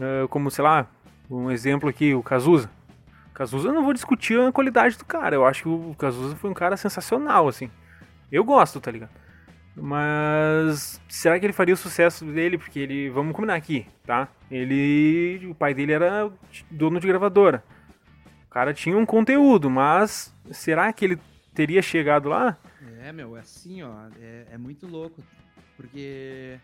[0.00, 0.86] Ah, como, sei lá,
[1.30, 2.70] um exemplo aqui, o Cazuza.
[3.38, 5.36] Cazuza eu não vou discutir a qualidade do cara.
[5.36, 7.70] Eu acho que o Cazuza foi um cara sensacional, assim.
[8.32, 9.12] Eu gosto, tá ligado?
[9.76, 12.58] Mas será que ele faria o sucesso dele?
[12.58, 14.26] Porque ele, vamos combinar aqui, tá?
[14.50, 16.28] Ele, o pai dele era
[16.68, 17.62] dono de gravadora.
[18.46, 21.18] O cara tinha um conteúdo, mas será que ele
[21.54, 22.58] teria chegado lá?
[23.04, 25.22] É, meu, é assim, ó, é, é muito louco,
[25.76, 26.58] porque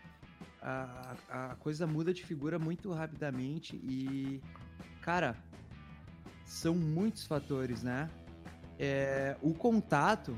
[0.61, 4.41] a, a a coisa muda de figura muito rapidamente e,
[5.01, 5.37] cara,
[6.45, 8.09] são muitos fatores, né?
[8.79, 10.37] É, o contato,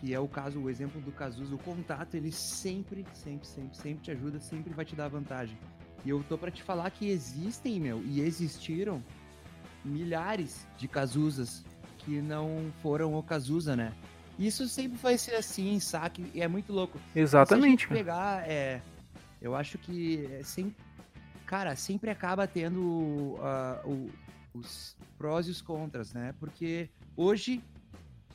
[0.00, 4.02] que é o caso, o exemplo do Cazuza, o contato, ele sempre, sempre, sempre, sempre
[4.04, 5.58] te ajuda, sempre vai te dar vantagem.
[6.04, 9.02] E eu tô pra te falar que existem, meu, e existiram
[9.84, 11.62] milhares de Cazuzas
[11.98, 13.92] que não foram o Cazuza, né?
[14.38, 16.98] Isso sempre vai ser assim, saque, e é muito louco.
[17.14, 17.82] Exatamente.
[17.82, 18.80] Se pegar, é,
[19.42, 20.74] eu acho que é sem,
[21.44, 24.08] cara, sempre acaba tendo ah, o-
[24.54, 26.34] os prós e os contras, né?
[26.38, 27.62] Porque hoje,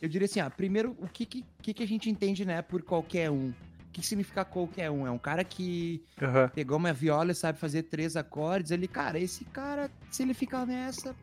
[0.02, 3.30] eu diria assim, ah, primeiro, o que, que, que a gente entende, né, por qualquer
[3.32, 3.50] um?
[3.50, 5.08] O que, significa qualquer um?
[5.08, 6.50] É um cara que Aham.
[6.50, 10.66] pegou uma viola e sabe fazer três acordes, ele, cara, esse cara, se ele ficar
[10.66, 11.16] nessa,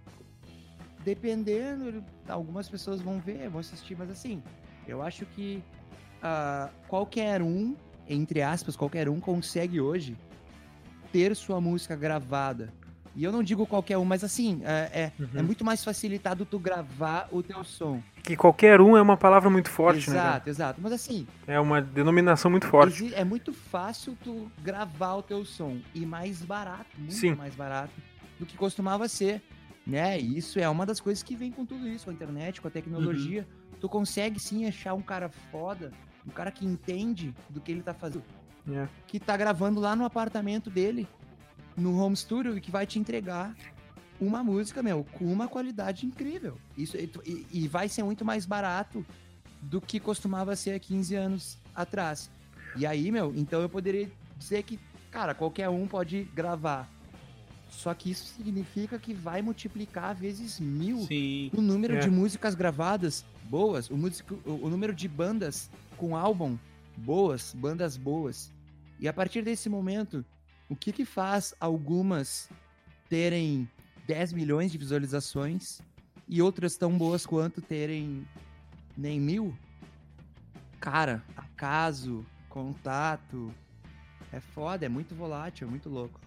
[1.04, 4.42] dependendo, algumas pessoas vão ver, vão assistir, mas assim,
[4.86, 5.62] eu acho que
[6.22, 7.76] ah, qualquer um,
[8.08, 10.16] entre aspas, qualquer um consegue hoje
[11.12, 12.72] ter sua música gravada.
[13.14, 16.58] E eu não digo qualquer um, mas assim, é, é, é muito mais facilitado tu
[16.58, 18.02] gravar o teu som.
[18.22, 20.16] Que qualquer um é uma palavra muito forte, né?
[20.16, 20.28] cara?
[20.28, 20.80] exato, exato.
[20.82, 23.12] Mas assim, É uma denominação muito forte.
[23.14, 27.34] é muito fácil tu gravar o teu som e mais barato, muito Sim.
[27.34, 27.92] mais barato
[28.40, 29.42] do que costumava ser,
[29.86, 30.18] né?
[30.18, 32.68] E isso é uma das coisas que vem com tudo isso, com a internet, com
[32.68, 33.46] a tecnologia.
[33.78, 35.92] Tu consegue sim achar um cara foda,
[36.26, 38.24] um cara que entende do que ele tá fazendo,
[38.72, 38.86] É.
[39.06, 41.06] que tá gravando lá no apartamento dele,
[41.76, 43.54] no home studio que vai te entregar
[44.20, 46.56] uma música, meu, com uma qualidade incrível.
[46.76, 49.04] Isso e, e- e vai ser muito mais barato
[49.60, 52.30] do que costumava ser há 15 anos atrás.
[52.76, 54.78] E aí, meu, então eu poderia dizer que,
[55.10, 56.88] cara, qualquer um pode gravar.
[57.70, 61.50] Só que isso significa que vai multiplicar vezes mil Sim.
[61.54, 62.00] o número É.
[62.00, 66.56] de músicas gravadas boas, o, músico, o, o número de bandas com álbum
[66.96, 68.52] boas, bandas boas.
[69.00, 70.24] E a partir desse momento,
[70.68, 72.48] o que que faz algumas
[73.08, 73.68] terem
[74.06, 75.80] 10 milhões de visualizações
[76.28, 78.26] e outras tão boas quanto terem
[78.96, 79.54] nem mil?
[80.80, 83.52] Cara, acaso, contato,
[84.32, 86.20] é foda, é muito volátil, é muito louco.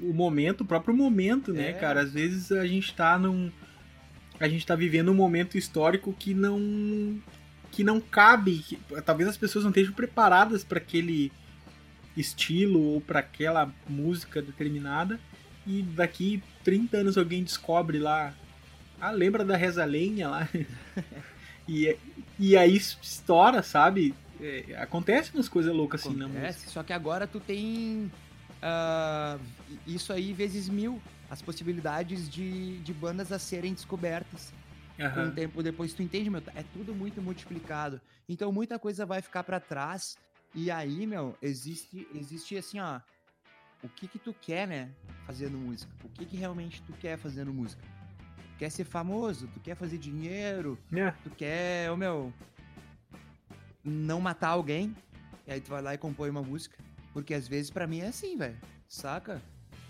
[0.00, 1.72] o momento, o próprio momento, né, É.
[1.72, 2.02] cara?
[2.02, 3.50] Às vezes a gente tá num.
[4.38, 7.18] A gente tá vivendo um momento histórico que não.
[7.72, 8.58] que não cabe.
[8.58, 11.32] que- talvez as pessoas não estejam preparadas para aquele
[12.16, 15.18] estilo ou para aquela música determinada.
[15.66, 18.34] E daqui 30 anos alguém descobre lá.
[19.00, 20.48] Ah, lembra da Reza Lenha lá?
[21.68, 21.96] e,
[22.38, 24.14] e aí estoura, sabe?
[24.40, 26.46] É, acontece umas coisas loucas assim na música.
[26.46, 28.10] Acontece, só que agora tu tem
[28.62, 29.38] ah,
[29.86, 31.00] isso aí vezes mil.
[31.30, 34.52] As possibilidades de, de bandas a serem descobertas.
[34.96, 35.28] Com Aham.
[35.28, 36.42] o tempo depois, tu entende, meu?
[36.54, 38.00] É tudo muito multiplicado.
[38.28, 40.16] Então muita coisa vai ficar pra trás.
[40.54, 43.00] E aí, meu, existe, existe assim, ó.
[43.82, 44.90] O que que tu quer, né?
[45.26, 45.92] Fazendo música.
[46.04, 47.82] O que que realmente tu quer fazendo música?
[48.36, 49.48] Tu quer ser famoso?
[49.48, 50.78] Tu quer fazer dinheiro?
[50.92, 51.10] É.
[51.22, 52.32] Tu quer, ô meu,
[53.82, 54.94] não matar alguém,
[55.46, 56.78] e aí tu vai lá e compõe uma música.
[57.12, 58.56] Porque às vezes pra mim é assim, velho.
[58.88, 59.42] Saca?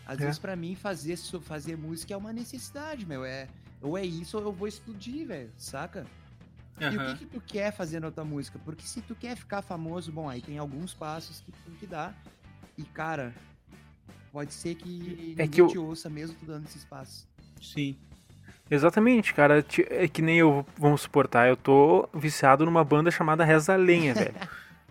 [0.06, 0.24] Às É.
[0.26, 3.24] vezes pra mim fazer, fazer música é uma necessidade, meu.
[3.24, 3.48] É,
[3.80, 5.52] ou é isso ou eu vou explodir, velho.
[5.56, 6.06] Saca?
[6.80, 8.58] E o que, que tu quer fazer na tua música?
[8.64, 11.86] Porque se tu quer ficar famoso, bom, aí tem alguns passos que tu tem que
[11.86, 12.14] dar.
[12.76, 13.32] E, cara,
[14.32, 17.26] pode ser que ninguém que eu- te ouça mesmo tu dando esses passos.
[17.62, 17.96] Sim.
[18.70, 19.64] Exatamente, cara.
[19.90, 24.34] É que nem eu, vamos suportar, eu tô viciado numa banda chamada Reza Lenha, velho.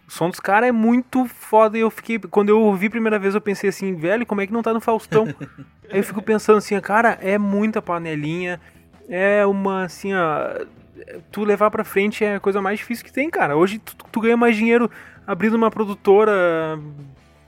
[0.07, 2.17] O som dos caras é muito foda e eu fiquei.
[2.19, 4.73] Quando eu ouvi a primeira vez, eu pensei assim, velho, como é que não tá
[4.73, 5.25] no Faustão?
[5.89, 8.59] Aí eu fico pensando assim, cara, é muita panelinha,
[9.09, 10.65] é uma assim, ó.
[11.31, 13.55] Tu levar pra frente é a coisa mais difícil que tem, cara.
[13.55, 14.89] Hoje tu, tu ganha mais dinheiro
[15.25, 16.79] abrindo uma produtora,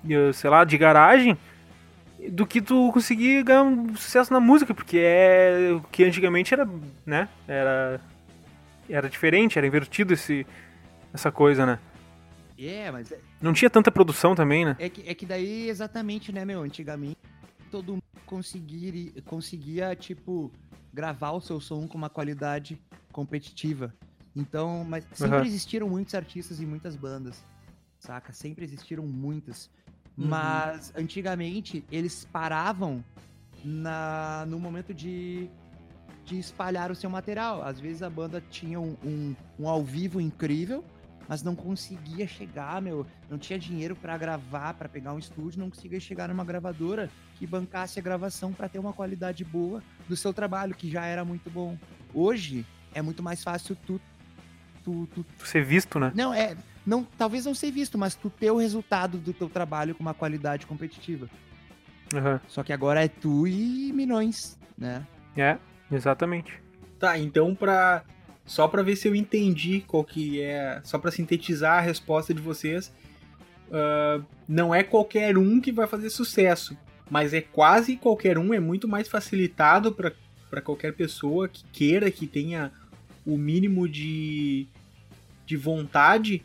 [0.10, 1.38] eh, sei lá, de garagem,
[2.30, 6.68] do que tu conseguir ganhar um sucesso na música, porque é o que antigamente era,
[7.06, 7.30] né?
[7.48, 8.02] Era
[8.88, 10.46] era diferente, era invertido esse
[11.13, 11.80] essa coisa, né?
[12.58, 14.76] É, mas é, Não tinha tanta produção também, né?
[14.80, 16.62] É que, é que daí, exatamente, né, meu?
[16.62, 17.18] Antigamente,
[17.70, 20.52] todo mundo conseguir, conseguia, tipo,
[20.95, 22.81] gravar o seu som com uma qualidade
[23.12, 23.93] competitiva.
[24.34, 25.45] Então, mas sempre Aham.
[25.45, 27.43] existiram muitos artistas e muitas bandas,
[27.99, 28.31] saca?
[28.31, 29.69] Sempre existiram muitas.
[30.17, 30.27] Uhum.
[30.27, 33.03] Mas, antigamente, eles paravam
[33.63, 35.49] na, no momento de,
[36.23, 37.62] de espalhar o seu material.
[37.62, 40.84] Às vezes a banda tinha um, um, um ao vivo incrível,
[41.28, 45.70] mas não conseguia chegar, meu, não tinha dinheiro pra gravar, pra pegar um estúdio, não
[45.70, 50.34] conseguia chegar numa gravadora que bancasse a gravação pra ter uma qualidade boa do seu
[50.34, 51.78] trabalho, que já era muito bom.
[52.14, 54.00] Hoje é muito mais fácil tu
[54.84, 56.12] tu, tu Ser visto, né?
[56.16, 59.96] não é, não, talvez não ser visto, mas tu ter o resultado do teu trabalho
[59.96, 61.28] com uma qualidade competitiva.
[62.14, 62.40] Aham.
[62.48, 65.04] Só que agora é tu e milhões, né?
[65.36, 65.58] É,
[65.92, 66.62] exatamente.
[67.00, 68.04] Tá, então pra.
[68.45, 70.79] Só pra ver se eu entendi qual que é.
[70.84, 72.93] Só pra sintetizar a resposta de vocês.
[73.71, 76.77] ah, não é qualquer um que vai fazer sucesso.
[77.10, 82.25] Mas é quase qualquer um, é muito mais facilitado pra qualquer pessoa que queira, que
[82.25, 82.71] tenha
[83.25, 84.67] o mínimo de,
[85.45, 86.43] de vontade,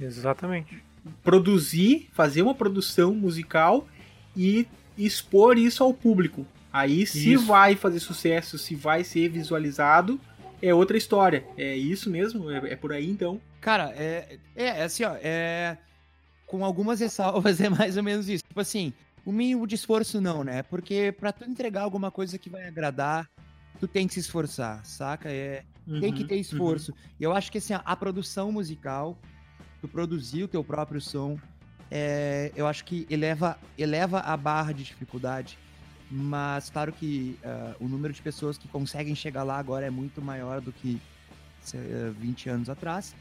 [0.00, 0.82] Exatamente.
[1.22, 3.86] produzir, fazer uma produção musical
[4.36, 6.46] e expor isso ao público.
[6.72, 7.46] Aí se Isso.
[7.46, 10.20] vai fazer sucesso, se vai ser visualizado,
[10.68, 11.46] é outra história.
[11.56, 12.50] É isso mesmo?
[12.50, 13.40] É, é por aí então?
[13.60, 15.78] Cara, é, é, é assim, ó, é.
[16.46, 18.42] Com algumas ressalvas é mais ou menos isso.
[18.48, 18.92] Tipo assim,
[19.24, 20.62] o mínimo de esforço não, né?
[20.64, 23.28] Porque pra tu entregar alguma coisa que vai agradar,
[23.80, 25.30] tu tem que se esforçar, saca?
[25.32, 25.64] É,
[26.00, 26.94] tem que Uhum, ter esforço.
[27.18, 29.18] E eu acho que assim, a, a produção musical,
[29.80, 31.40] tu produzir o teu próprio som,
[31.90, 35.58] é, eu acho que eleva, eleva a barra de dificuldade.
[36.10, 40.20] Mas claro que ah, o número de pessoas que conseguem chegar lá agora é muito
[40.22, 41.00] maior do que
[41.60, 43.14] se- eh, 20 anos atrás.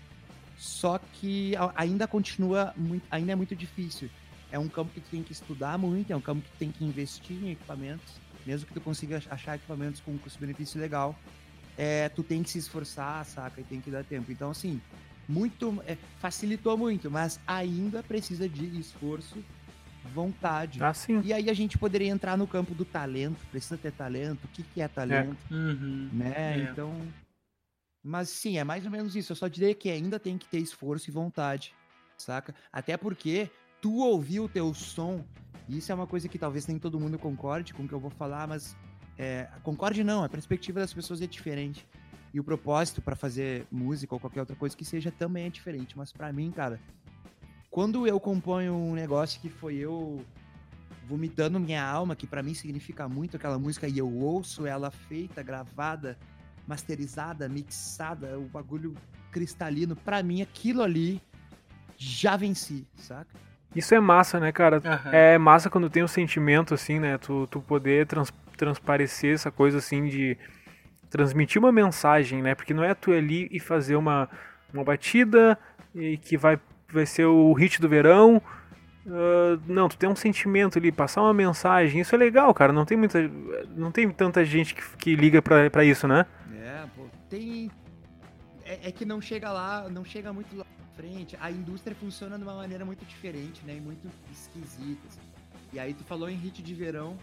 [0.58, 4.10] Só que ainda continua muito, ainda é muito difícil.
[4.52, 6.72] É um campo que tu tem que estudar muito, é um campo que tu tem
[6.72, 8.14] que investir em equipamentos,
[8.46, 11.16] mesmo que tu consiga ach- achar equipamentos com um custo-benefício legal
[11.76, 13.60] é, tu tem que se esforçar, saca?
[13.60, 14.32] E tem que dar tempo.
[14.32, 14.80] Então, assim,
[15.28, 15.82] muito.
[15.88, 19.44] é, facilitou muito, mas ainda precisa de esforço,
[20.10, 20.84] vontade.
[20.84, 21.22] Ah, sim.
[21.24, 23.40] E aí a gente poderia entrar no campo do talento.
[23.52, 24.44] Precisa ter talento.
[24.46, 25.38] O que, que é talento?
[25.52, 26.10] Uhum.
[26.12, 26.34] Né?
[26.36, 26.58] É.
[26.72, 26.94] Então.
[28.04, 29.32] Mas sim, é mais ou menos isso.
[29.32, 31.74] Eu só diria que ainda tem que ter esforço e vontade,
[32.18, 32.54] saca?
[32.72, 33.50] Até porque
[33.82, 35.24] tu ouvir o teu som,
[35.70, 38.00] e isso é uma coisa que talvez nem todo mundo concorde com o que eu
[38.00, 38.76] vou falar, mas
[39.18, 41.88] é, concorde não, a perspectiva das pessoas é diferente.
[42.34, 45.96] E o propósito pra fazer música ou qualquer outra coisa que seja também é diferente.
[45.98, 46.80] Mas pra mim, cara,
[47.74, 50.24] quando eu componho um negócio que foi eu
[51.08, 55.42] vomitando minha alma, que pra mim significa muito aquela música, e eu ouço ela feita,
[55.42, 56.16] gravada,
[56.68, 58.94] masterizada, mixada, o bagulho
[59.32, 61.20] cristalino, pra mim aquilo ali
[61.98, 63.36] já venci, saca?
[63.76, 64.80] Isso é massa, né, cara?
[64.86, 65.12] Aham.
[65.12, 67.18] É massa quando tem um sentimento, assim, né?
[67.18, 70.38] Tu, tu poder trans, transparecer essa coisa, assim, de
[71.10, 72.54] transmitir uma mensagem, né?
[72.54, 74.30] Porque não é tu ali e fazer uma,
[74.72, 75.58] uma batida
[75.96, 76.60] e que vai,
[76.94, 78.42] vai ser o hit do verão.
[79.08, 82.02] Ah, não, tu tem um sentimento ali, passar uma mensagem.
[82.02, 82.72] Isso é legal, cara.
[82.72, 83.20] Não tem muita,
[83.76, 86.26] não tem tanta gente que, que liga pra, pra isso, né?
[86.56, 87.70] É, pô, tem.
[88.66, 91.38] É, é que não chega lá, não chega muito lá na frente.
[91.40, 93.76] A indústria funciona de uma maneira muito diferente, né?
[93.76, 95.02] E muito esquisita.
[95.08, 95.20] assim.
[95.74, 97.18] E aí tu falou em hit de verão.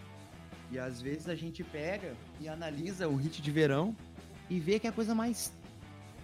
[0.69, 3.93] E às vezes a gente pega e analisa o hit de verão
[4.49, 5.51] e vê que é a coisa mais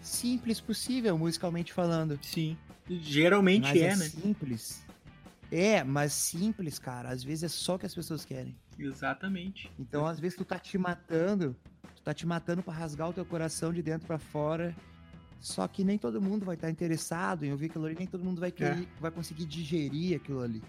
[0.01, 2.17] simples possível, musicalmente falando.
[2.21, 2.57] Sim.
[2.89, 4.06] Geralmente Mas é, é né?
[4.06, 4.84] simples.
[5.52, 7.10] É, mas simples, cara.
[7.10, 8.56] Às vezes é só o que as pessoas querem.
[8.78, 9.71] Exatamente.
[9.80, 11.56] Então, às vezes, tu tá te matando,
[11.95, 14.76] tu tá te matando pra rasgar o teu coração de dentro pra fora.
[15.39, 18.41] Só que nem todo mundo vai estar interessado em ouvir aquilo ali, nem todo mundo
[18.41, 20.62] vai querer, vai conseguir digerir aquilo ali.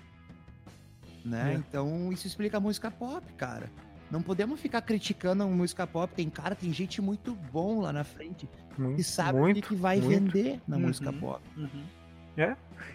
[1.25, 1.55] Né?
[1.55, 1.57] É.
[1.57, 3.71] Então, isso explica a música pop, cara.
[4.11, 6.15] Não podemos ficar criticando a música pop.
[6.15, 9.75] Tem cara, tem gente muito bom lá na frente Muito, que sabe o que que
[9.75, 10.33] vai muito.
[10.33, 10.83] vender na Uhum.
[10.83, 11.43] música pop.
[11.57, 11.85] Uhum.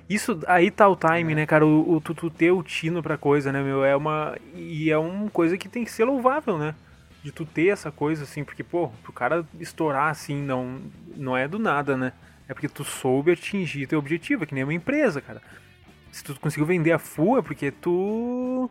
[0.10, 1.65] Isso aí tá o time, né, cara?
[1.65, 3.84] O, tu, tu ter o tino pra coisa, né, meu?
[3.84, 4.38] É uma.
[4.56, 6.75] E é uma coisa que tem que ser louvável, né?
[7.23, 10.82] De tu ter essa coisa, assim, porque, pô, pro cara estourar assim, não,
[11.15, 12.12] não é do nada, né?
[12.47, 15.41] É porque tu soube atingir teu objetivo, é que nem uma empresa, cara.
[16.12, 18.69] Se tu conseguiu vender a full, é porque tu.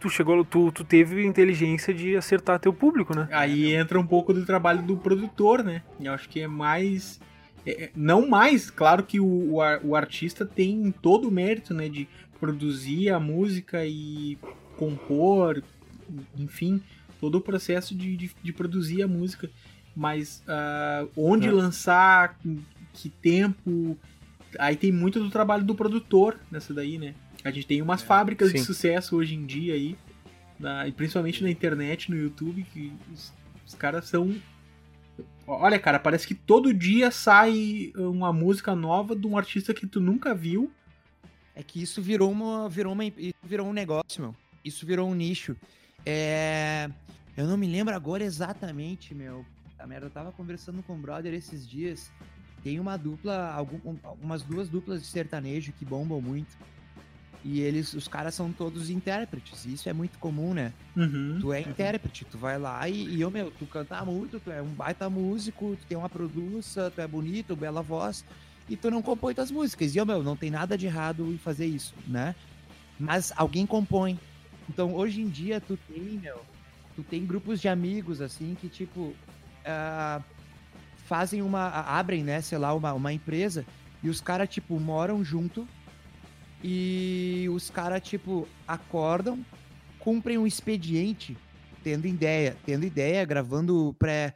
[0.00, 3.28] Tu chegou, tu, tu teve inteligência de acertar teu público, né?
[3.32, 5.82] Aí entra um pouco do trabalho do produtor, né?
[5.98, 7.20] E eu acho que é mais.
[7.70, 11.88] É- é- não mais, claro que o, o, o artista tem todo o mérito, né?
[11.88, 12.08] De
[12.40, 14.38] produzir a música e
[14.76, 15.62] compor,
[16.36, 16.80] enfim,
[17.20, 19.50] todo o processo de, de, de produzir a música.
[19.94, 21.50] Mas ah, onde É.
[21.50, 22.38] lançar,
[22.94, 23.98] que tempo.
[24.58, 27.14] Aí tem muito do trabalho do produtor nessa daí, né?
[27.44, 28.64] A gente tem umas fábricas de sim.
[28.64, 29.96] sucesso hoje em dia aí,
[30.58, 33.32] na- e principalmente na internet, no YouTube, que os,
[33.66, 34.34] os caras são.
[35.46, 40.00] Olha, cara, parece que todo dia sai uma música nova de um artista que tu
[40.00, 40.70] nunca viu.
[41.54, 43.02] É que isso virou uma, virou uma,
[43.42, 44.34] virou um negócio, meu.
[44.64, 45.56] Isso virou um nicho.
[46.04, 46.88] É,
[47.36, 49.44] eu não me lembro agora exatamente, meu.
[49.78, 52.10] A merda, eu tava conversando com o brother esses dias.
[52.62, 56.56] Tem uma dupla, algum, um- umas duas duplas de sertanejo que bombam muito.
[57.50, 59.64] E eles, os caras são todos intérpretes.
[59.64, 60.70] E isso é muito comum, né?
[60.94, 61.38] Uhum.
[61.40, 64.60] Tu é intérprete, tu vai lá e, e eu, meu, tu canta muito, tu é
[64.60, 68.22] um baita músico, tu tem uma produça, tu é bonito, bela voz,
[68.68, 69.94] e tu não compõe tuas músicas.
[69.94, 72.34] E eu, meu, não tem nada de errado em fazer isso, né?
[73.00, 74.20] Mas alguém compõe.
[74.68, 76.42] Então, hoje em dia, tu tem, meu,
[76.94, 79.14] tu tem grupos de amigos, assim, que, tipo,
[79.64, 80.20] ah,
[81.06, 83.64] fazem uma, abrem, né, sei lá, uma, uma empresa,
[84.02, 85.66] e os caras, tipo, moram junto,
[86.62, 89.44] e os caras, tipo, acordam,
[89.98, 91.36] cumprem um expediente
[91.82, 94.34] tendo ideia, tendo ideia, gravando pré,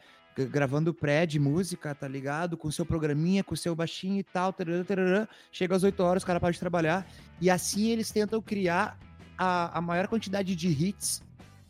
[0.51, 2.57] gravando pré de música, tá ligado?
[2.57, 5.29] Com seu programinha, com seu baixinho e tal, tarará, tarará.
[5.51, 7.07] chega às 8 horas, o cara pode trabalhar,
[7.41, 8.99] e assim eles tentam criar
[9.37, 11.23] a, a maior quantidade de hits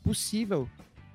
[0.03, 0.69] possível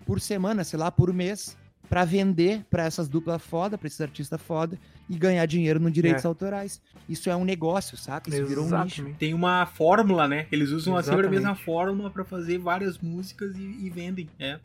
[0.06, 1.58] por semana, sei lá, por mês,
[1.90, 4.78] pra vender pra essas duplas foda, pra esses artistas foda,
[5.10, 6.28] e ganhar dinheiro no direitos É.
[6.28, 6.82] autorais.
[7.08, 8.30] Isso é um negócio, saca?
[8.30, 9.00] Isso virou um nicho.
[9.02, 9.18] Exatamente.
[9.18, 10.48] Tem uma fórmula, né?
[10.52, 11.32] Eles usam sempre a Exatamente.
[11.32, 14.30] mesma fórmula pra fazer várias músicas e, e vendem.
[14.38, 14.60] É.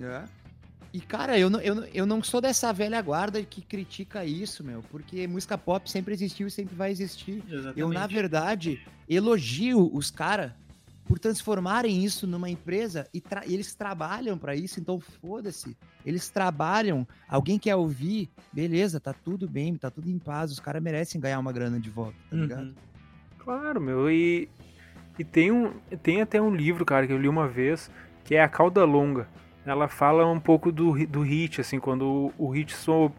[0.00, 0.24] É.
[0.92, 4.82] E, cara, eu não, eu, eu não sou dessa velha guarda que critica isso, meu,
[4.90, 7.42] porque música pop sempre existiu e sempre vai existir.
[7.46, 7.78] Exatamente.
[7.80, 10.50] Eu, na verdade, elogio os caras
[11.08, 15.74] por transformarem isso numa empresa e, tra- eles trabalham pra isso, então foda-se.
[16.04, 20.82] Eles trabalham, alguém quer ouvir, beleza, tá tudo bem, tá tudo em paz, os caras
[20.82, 22.62] merecem ganhar uma grana de volta, tá ligado?
[22.66, 22.74] Uhum.
[23.38, 24.10] Claro, meu.
[24.10, 24.48] E,
[25.18, 27.90] e tem, um, tem até um livro, cara, que eu li uma vez,
[28.24, 29.26] que é A Cauda Longa.
[29.64, 33.10] Ela fala um pouco do, do hit, assim, quando o, o hit so,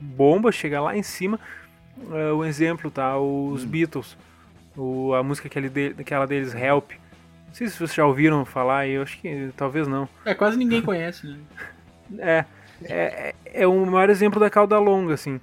[0.00, 1.38] bomba, chega lá em cima.
[2.10, 3.16] É, o exemplo, tá?
[3.18, 4.16] Os Beatles.
[4.76, 6.92] O, a música aquele de, aquela deles, Help.
[7.54, 10.08] Não sei se vocês já ouviram falar, eu acho que talvez não.
[10.24, 11.38] É, quase ninguém conhece, né?
[12.18, 12.44] É,
[12.82, 15.40] é, é- é o maior exemplo da cauda longa, assim.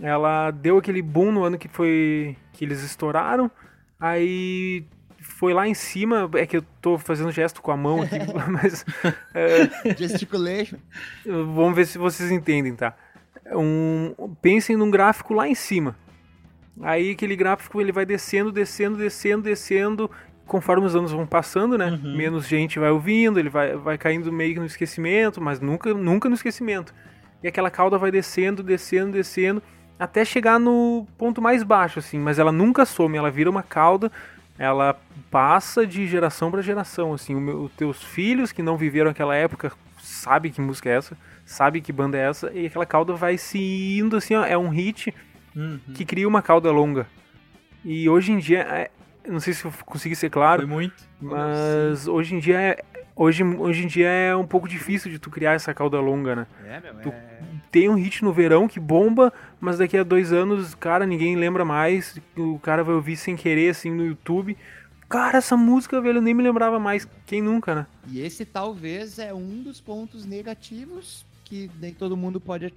[0.00, 3.48] Ela deu aquele boom no ano que foi que eles estouraram,
[4.00, 4.84] aí
[5.20, 8.18] foi lá em cima, é que eu tô fazendo gesto com a mão aqui,
[8.50, 8.84] mas
[9.32, 10.78] é, Gesticulation.
[11.24, 12.94] vamos ver se vocês entendem, tá?
[13.54, 15.96] Um, pensem num gráfico lá em cima.
[16.82, 20.10] Aí aquele gráfico ele vai descendo, descendo, descendo, descendo,
[20.46, 21.90] conforme os anos vão passando, né?
[22.02, 22.16] Uhum.
[22.16, 26.28] Menos gente vai ouvindo, ele vai, vai caindo meio que no esquecimento, mas nunca, nunca
[26.28, 26.92] no esquecimento.
[27.42, 29.62] E aquela cauda vai descendo, descendo, descendo,
[29.98, 32.18] até chegar no ponto mais baixo, assim.
[32.18, 34.10] Mas ela nunca some, ela vira uma cauda,
[34.58, 34.96] ela
[35.30, 37.34] passa de geração para geração, assim.
[37.34, 41.16] O meu- os teus filhos que não viveram aquela época sabem que música é essa,
[41.44, 43.58] sabe que banda é essa, e aquela cauda vai se
[43.98, 45.14] indo, assim, ó, é um hit
[45.54, 45.78] Uhum.
[45.94, 47.06] que cria uma cauda longa.
[47.84, 48.90] E hoje em dia, é-
[49.28, 50.94] não sei se eu consegui ser claro, Foi muito.
[51.20, 55.30] mas hoje em dia é, hoje, hoje em dia é um pouco difícil de tu
[55.30, 56.46] criar essa cauda longa, né?
[56.64, 57.14] É, meu, Tu-
[57.70, 61.64] Tem um hit no verão que bomba, mas daqui a dois anos, cara, ninguém lembra
[61.64, 62.18] mais.
[62.36, 64.56] O cara vai ouvir sem querer, assim, no YouTube.
[65.08, 67.08] Cara, essa música, velho, eu nem me lembrava mais.
[67.26, 67.86] Quem nunca, né?
[68.08, 72.72] E esse talvez é um dos pontos negativos que nem todo mundo pode.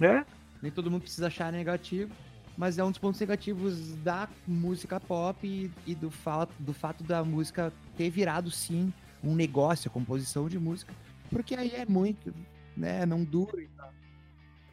[0.00, 0.24] É?
[0.62, 2.10] Nem todo mundo precisa achar negativo,
[2.58, 7.04] mas é um dos pontos negativos da música pop e, e do, fato, do fato
[7.04, 8.92] da música ter virado sim
[9.22, 10.92] um negócio, a composição de música.
[11.30, 12.34] Porque aí é muito,
[12.76, 13.06] né?
[13.06, 13.62] Não dura.
[13.62, 13.92] e tal.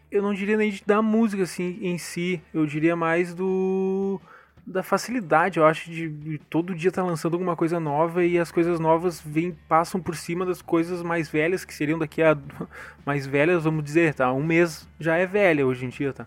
[0.09, 4.19] eu não diria nem da música assim em si, eu diria mais do
[4.65, 8.51] da facilidade, eu acho de, de todo dia estar lançando alguma coisa nova e as
[8.51, 12.35] coisas novas vêm passam por cima das coisas mais velhas que seriam daqui a
[13.05, 14.33] mais velhas, vamos dizer, tá?
[14.33, 16.25] Um mês já é velha hoje em dia, tá?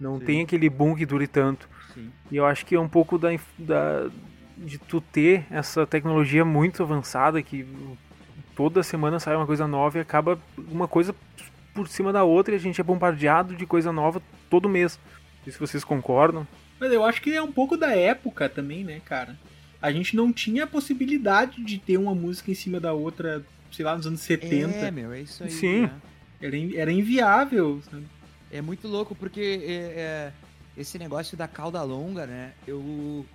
[0.00, 0.24] Não sim.
[0.24, 1.68] tem aquele boom que dure tanto.
[1.94, 2.10] Sim.
[2.30, 4.08] E eu acho que é um pouco da, da
[4.56, 7.66] de tu ter essa tecnologia muito avançada que
[8.56, 10.38] toda semana sai uma coisa nova e acaba
[10.70, 11.14] uma coisa
[11.74, 14.98] por cima da outra e a gente é bombardeado de coisa nova todo mês.
[15.38, 16.46] Não sei se vocês concordam.
[16.80, 19.38] Mas eu acho que é um pouco da época também, né, cara?
[19.82, 23.84] A gente não tinha a possibilidade de ter uma música em cima da outra, sei
[23.84, 24.74] lá, nos anos 70.
[24.74, 25.50] É, meu, é isso aí.
[25.50, 25.82] Sim.
[25.82, 26.00] né?
[26.40, 27.82] Era, era inviável.
[27.90, 28.06] sabe?
[28.50, 30.32] É muito louco porque é, é,
[30.76, 32.52] esse negócio da cauda longa, né?
[32.66, 33.26] Eu,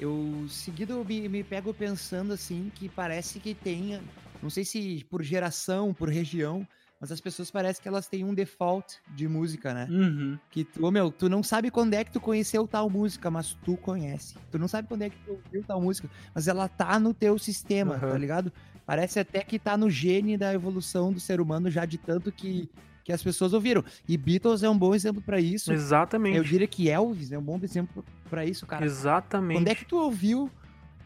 [0.00, 4.00] eu seguido me, me pego pensando assim que parece que tem,
[4.42, 6.66] não sei se por geração, por região,
[7.04, 9.86] mas as pessoas parecem que elas têm um default de música, né?
[9.90, 10.38] Uhum.
[10.50, 13.76] Que tu, meu, tu não sabe quando é que tu conheceu tal música, mas tu
[13.76, 14.36] conhece.
[14.50, 17.38] Tu não sabe quando é que tu ouviu tal música, mas ela tá no teu
[17.38, 18.08] sistema, Aham.
[18.12, 18.50] tá ligado?
[18.86, 22.70] Parece até que tá no gene da evolução do ser humano já de tanto que,
[23.04, 23.84] que as pessoas ouviram.
[24.08, 25.74] E Beatles é um bom exemplo pra isso.
[25.74, 26.38] Exatamente.
[26.38, 28.82] Eu diria que Elvis é um bom exemplo pra isso, cara.
[28.82, 29.58] Exatamente.
[29.58, 30.50] Quando é que tu ouviu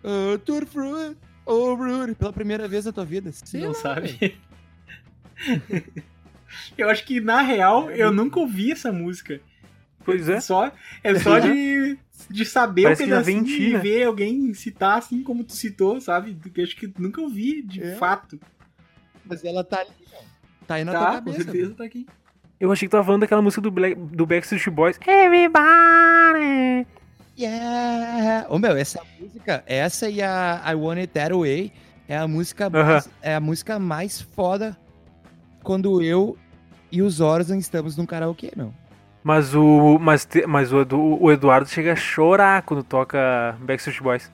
[0.04, 3.32] uh, Tour Fruit, oh, Rudy, pela primeira vez na tua vida?
[3.32, 4.38] Sei não lá, sabe?
[6.76, 9.40] eu acho que, na real, eu nunca ouvi essa música.
[10.04, 10.40] Pois é.
[10.40, 10.72] Só,
[11.04, 11.98] é só de,
[12.30, 13.78] de saber Parece o pedacinho vem em ti, e né?
[13.78, 16.34] ver alguém citar assim como tu citou, sabe?
[16.52, 17.94] Que eu acho que nunca ouvi, de É.
[17.96, 18.40] fato.
[19.26, 20.22] Mas ela tá ali, ó.
[20.66, 21.44] Tá aí na Tá, tua com cabeça.
[21.44, 22.06] certeza tá aqui.
[22.58, 24.98] Eu achei que tava falando daquela música do, Black, do Backstreet Boys.
[25.06, 26.86] Everybody!
[27.38, 28.46] Yeah!
[28.48, 31.72] Ô meu, essa música, essa e a I Want It That Way
[32.08, 32.84] é a música Aham.
[32.84, 34.76] mais, é a música mais foda
[35.62, 36.36] quando eu
[36.90, 38.72] e os Orson estamos num karaokê, meu.
[39.22, 39.98] Mas o.
[40.00, 44.30] Mas, te- mas o, Edu- o Eduardo chega a chorar quando toca Backstreet Boys.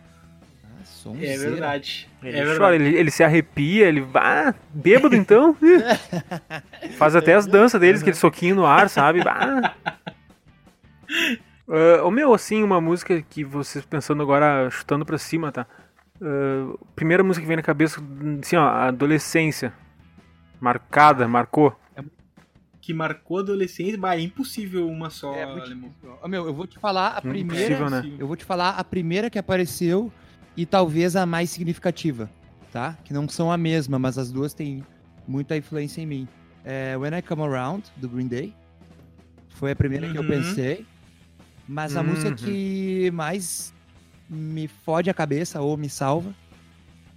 [1.07, 2.09] Ah, É verdade.
[2.23, 2.85] Ele é chora, verdade.
[2.85, 4.55] ele, ele se arrepia, ele vai.
[4.73, 5.55] bêbado então?
[6.97, 9.23] Faz até as danças deles, aquele soquinho no ar, sabe?
[9.23, 9.75] Bah.
[11.69, 15.67] Ah, Ô meu, assim, uma música que vocês pensando agora, chutando pra cima, tá?
[16.21, 18.01] Ah, primeira música que vem na cabeça,
[18.43, 19.73] assim, ó, adolescência.
[20.69, 21.77] Marcada, marcou.
[22.81, 25.47] Que marcou a adolescência, bah, é impossível uma só, É.
[26.23, 27.75] Ô, meu, eu vou te falar a primeira.
[27.75, 28.17] Impossível, né?
[28.19, 30.11] Eu vou te falar a primeira que apareceu
[30.57, 32.31] e talvez a mais significativa,
[32.73, 32.97] tá?
[33.05, 34.85] Que não são a mesma, mas as duas têm
[35.29, 36.29] muita influência em mim.
[36.67, 38.55] é When I Come Around, do Green Day.
[39.51, 40.29] Foi a primeira que eu Uhum.
[40.29, 40.87] pensei.
[41.69, 42.07] Mas a Uhum.
[42.09, 43.73] música que mais
[44.31, 46.35] me fode a cabeça ou me salva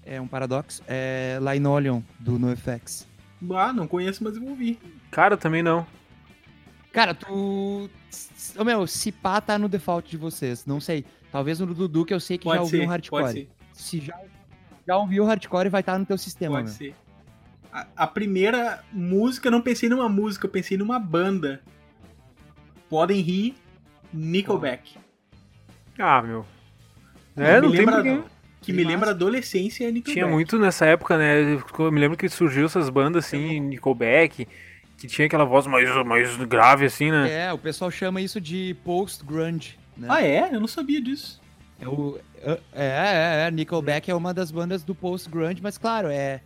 [0.06, 0.84] é um paradoxo.
[0.86, 3.07] É Linoleum, do NoFX.
[3.56, 4.80] Ah, não conheço, mas eu vou ouvir.
[5.12, 5.86] Cara, também não.
[6.92, 7.90] Cara, tu.
[8.58, 10.66] Ô, meu, se pá tá no default de vocês.
[10.66, 11.06] Não sei.
[11.32, 13.24] Talvez no Dudu, que eu sei que já Pode ouviu ser, um hardcore.
[13.24, 14.20] pode ser, Se já,
[14.88, 16.74] já ouviu o hardcore, vai estar no teu sistema, pode meu.
[16.76, 16.96] ser.
[17.72, 21.62] A, a primeira música, eu não pensei numa música, eu pensei numa banda.
[22.90, 23.56] Podem rir,
[24.12, 24.98] Nickelback.
[26.00, 26.46] Ah, meu.
[27.36, 28.24] É, não me tem lembra-.
[28.68, 30.14] Que me lembra adolescência é Nickelback.
[30.14, 31.58] Tinha muito nessa época, né?
[31.80, 34.48] Eu me lembro que surgiu essas bandas assim, Nickelback,
[34.98, 37.46] que tinha aquela voz mais, mais grave, assim, né?
[37.46, 40.08] É, o pessoal chama isso de post-grunge, né?
[40.10, 40.50] Ah, é?
[40.54, 41.40] Eu não sabia disso.
[41.80, 46.42] É, o, é, é, é, Nickelback é uma das bandas do post-grunge, mas claro, é,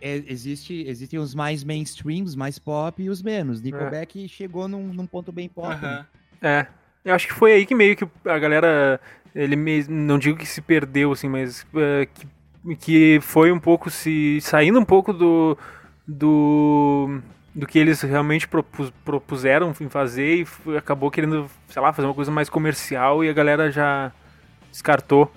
[0.00, 3.60] é- existe, existem os mais mainstreams, mais pop e os menos.
[3.60, 5.68] Nickelback chegou num, num ponto bem pop.
[5.68, 5.74] né?
[5.74, 6.06] Aham.
[6.42, 6.66] É.
[7.02, 9.00] Eu acho que foi aí que meio que a galera.
[9.34, 13.90] Ele me, não digo que se perdeu, assim, mas é, que, que foi um pouco
[13.90, 14.38] se.
[14.40, 15.56] saindo um pouco do.
[16.06, 17.20] do.
[17.54, 22.14] do que eles realmente propus- propuseram em fazer e acabou querendo, sei lá, fazer uma
[22.14, 24.12] coisa mais comercial e a galera já
[24.70, 25.30] descartou.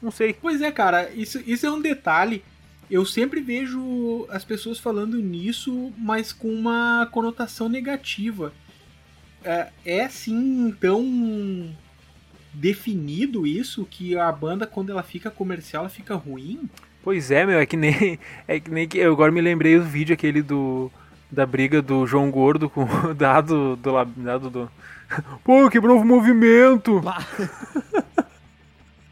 [0.00, 0.34] Não sei.
[0.34, 2.42] Pois é, cara, isso, isso é um detalhe.
[2.90, 8.52] Eu sempre vejo as pessoas falando nisso, mas com uma conotação negativa.
[9.44, 11.74] É, é sim tão
[12.52, 16.68] definido isso que a banda, quando ela fica comercial, ela fica ruim?
[17.02, 18.18] Pois é, meu, é que nem.
[18.46, 18.98] É que nem que.
[18.98, 20.90] Eu agora me lembrei do vídeo aquele do.
[21.30, 24.04] Da briga do João Gordo com o dado do.
[24.16, 24.70] dado do.
[25.44, 27.00] Pô, que novo movimento!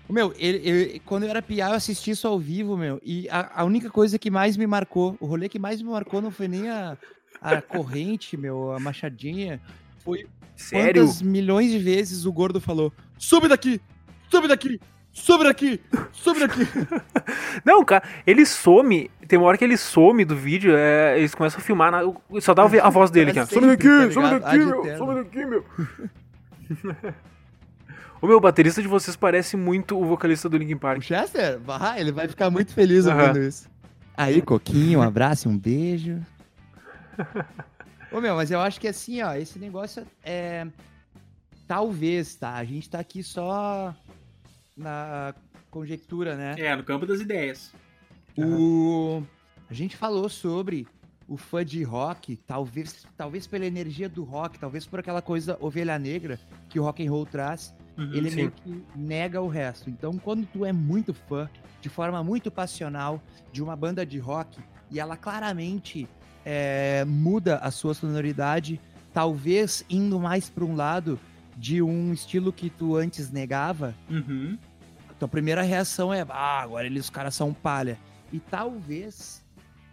[0.09, 3.01] Meu, ele, ele- quando eu era piá, eu assisti isso ao vivo, meu.
[3.05, 6.21] E a, a única coisa que mais me marcou, o rolê que mais me marcou
[6.21, 6.97] não foi nem a,
[7.41, 9.61] a corrente, meu, a machadinha.
[10.05, 10.27] Foi
[10.61, 11.03] Sério?
[11.05, 13.81] quantas milhões de vezes o gordo falou: sobe daqui,
[14.31, 14.81] sobe daqui,
[15.13, 15.81] sobe daqui,
[16.13, 16.67] sobe daqui.
[17.65, 19.11] Não, cara, ele some.
[19.27, 21.91] Tem uma hora que ele some do vídeo, é, eles começam a filmar.
[21.93, 22.03] na-
[22.41, 25.45] só dá a voz dele aqui, Some sempre, daqui, tá some daqui, meu, some daqui,
[25.47, 25.65] meu.
[28.21, 31.03] o meu baterista de vocês parece muito o vocalista do Linkin O Park.
[31.03, 33.69] Chester, vai, ele vai ficar muito feliz ouvindo isso.
[34.17, 36.19] Aí, Coquinho, um abraço, um beijo.
[38.13, 40.67] Ô, meu, mas eu acho que assim, ó, esse negócio é.
[41.67, 42.55] Talvez, tá?
[42.55, 43.95] A gente tá aqui só
[44.77, 45.35] na
[45.71, 46.57] conjectura, né?
[46.59, 47.73] É, no campo das ideias.
[48.37, 49.23] O...
[49.69, 50.89] A gente falou sobre
[51.29, 55.97] o fã de rock, talvez, talvez pela energia do rock, talvez por aquela coisa ovelha
[55.97, 58.15] negra que o rock and roll traz, Uhum.
[58.15, 58.37] ele sim.
[58.37, 59.91] meio que nega o resto.
[59.91, 61.49] Então, quando tu é muito fã,
[61.81, 64.59] de forma muito passional, de uma banda de rock,
[64.91, 66.09] e ela claramente
[66.45, 68.81] é, muda a sua sonoridade,
[69.13, 71.19] talvez indo mais para um lado
[71.57, 74.57] de um estilo que tu antes negava, Uhum.
[75.19, 77.99] tua primeira reação é, ah, agora eles, os caras são palha.
[78.33, 79.45] E talvez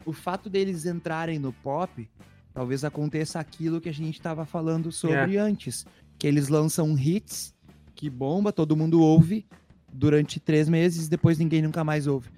[0.06, 2.10] o fato deles entrarem no pop,
[2.54, 5.86] talvez aconteça aquilo que a gente estava falando sobre antes.
[6.18, 7.54] Que eles lançam hits
[7.94, 9.46] que bomba, todo mundo ouve
[9.92, 12.30] durante três meses, depois ninguém nunca mais ouve.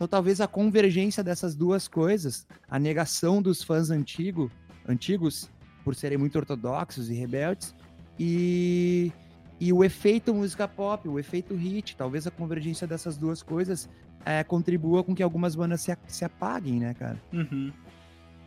[0.00, 4.50] Então talvez a convergência dessas duas coisas, a negação dos fãs antigo,
[4.88, 5.50] antigos,
[5.84, 7.74] por serem muito ortodoxos e rebeldes,
[8.18, 9.12] e
[9.60, 13.90] e o efeito música pop, o efeito hit, talvez a convergência dessas duas coisas
[14.24, 17.20] é, contribua com que algumas bandas se, se apaguem, né, cara?
[17.30, 17.70] Uhum.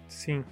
[0.08, 0.44] Sim.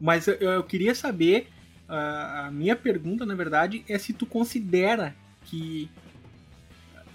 [0.00, 1.50] Mas eu, eu queria saber,
[1.88, 5.14] a a minha pergunta, na verdade, é se tu considera
[5.44, 5.88] que.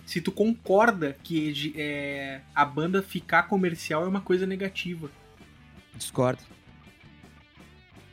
[0.08, 5.12] Se tu concorda que é, a banda ficar comercial é uma coisa negativa.
[5.94, 6.42] Discordo.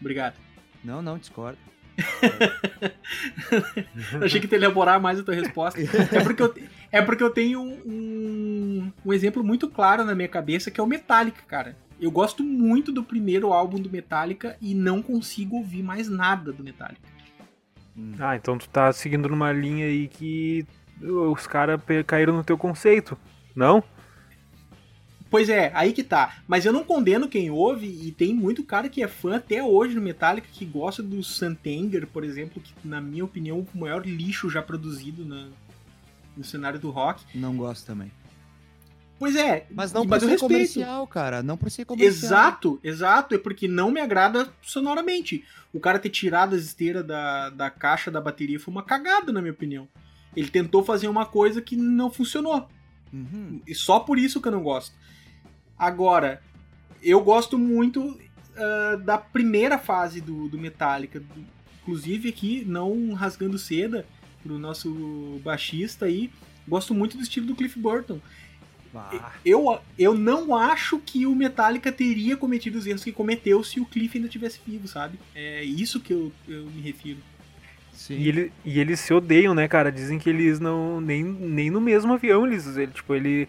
[0.00, 0.34] Obrigado.
[0.82, 1.56] Não, não, discordo.
[4.20, 5.80] Achei que ia elaborar mais a tua resposta.
[5.80, 6.52] É porque eu,
[6.90, 10.88] é porque eu tenho um, um exemplo muito claro na minha cabeça, que é o
[10.88, 11.76] Metallica, cara.
[12.00, 16.64] Eu gosto muito do primeiro álbum do Metallica e não consigo ouvir mais nada do
[16.64, 17.08] Metallica.
[18.18, 20.66] Ah, então tu tá seguindo numa linha aí que
[21.04, 23.16] os caras caíram no teu conceito,
[23.54, 23.82] não?
[25.30, 26.36] Pois é, aí que tá.
[26.46, 29.94] Mas eu não condeno quem ouve, e tem muito cara que é fã até hoje
[29.94, 34.06] no Metallica, que gosta do Santenger, por exemplo, que na minha opinião é o maior
[34.06, 35.48] lixo já produzido na-
[36.36, 37.24] no cenário do rock.
[37.36, 38.12] Não gosto também.
[39.18, 40.40] Pois é, Mas não por ser respeito.
[40.52, 41.42] comercial, cara.
[41.42, 42.12] Não por ser comercial.
[42.12, 45.44] Exato, exato, é porque não me agrada sonoramente.
[45.72, 49.40] O cara ter tirado as esteiras da, da caixa da bateria foi uma cagada, na
[49.40, 49.88] minha opinião.
[50.36, 52.68] Ele tentou fazer uma coisa que não funcionou.
[53.12, 53.60] Uhum.
[53.66, 54.94] E só por isso que eu não gosto.
[55.78, 56.42] Agora,
[57.02, 58.18] eu gosto muito.
[58.56, 61.20] ah, da primeira fase do, do Metallica.
[61.20, 64.06] Do- inclusive aqui, não rasgando seda
[64.42, 66.30] pro nosso baixista aí,
[66.66, 68.20] gosto muito do estilo do Cliff Burton.
[68.94, 73.80] Ah, Eu, eu não acho que o Metallica teria cometido os erros que cometeu se
[73.80, 75.18] o Cliff ainda tivesse vivo, sabe?
[75.34, 77.18] É isso que eu, eu me refiro.
[77.94, 78.14] Sim.
[78.16, 79.90] E, ele, e eles se odeiam, né, cara?
[79.90, 81.00] Dizem que eles não.
[81.00, 82.76] Nem, nem no mesmo avião eles.
[82.76, 83.48] Ele, tipo, ele.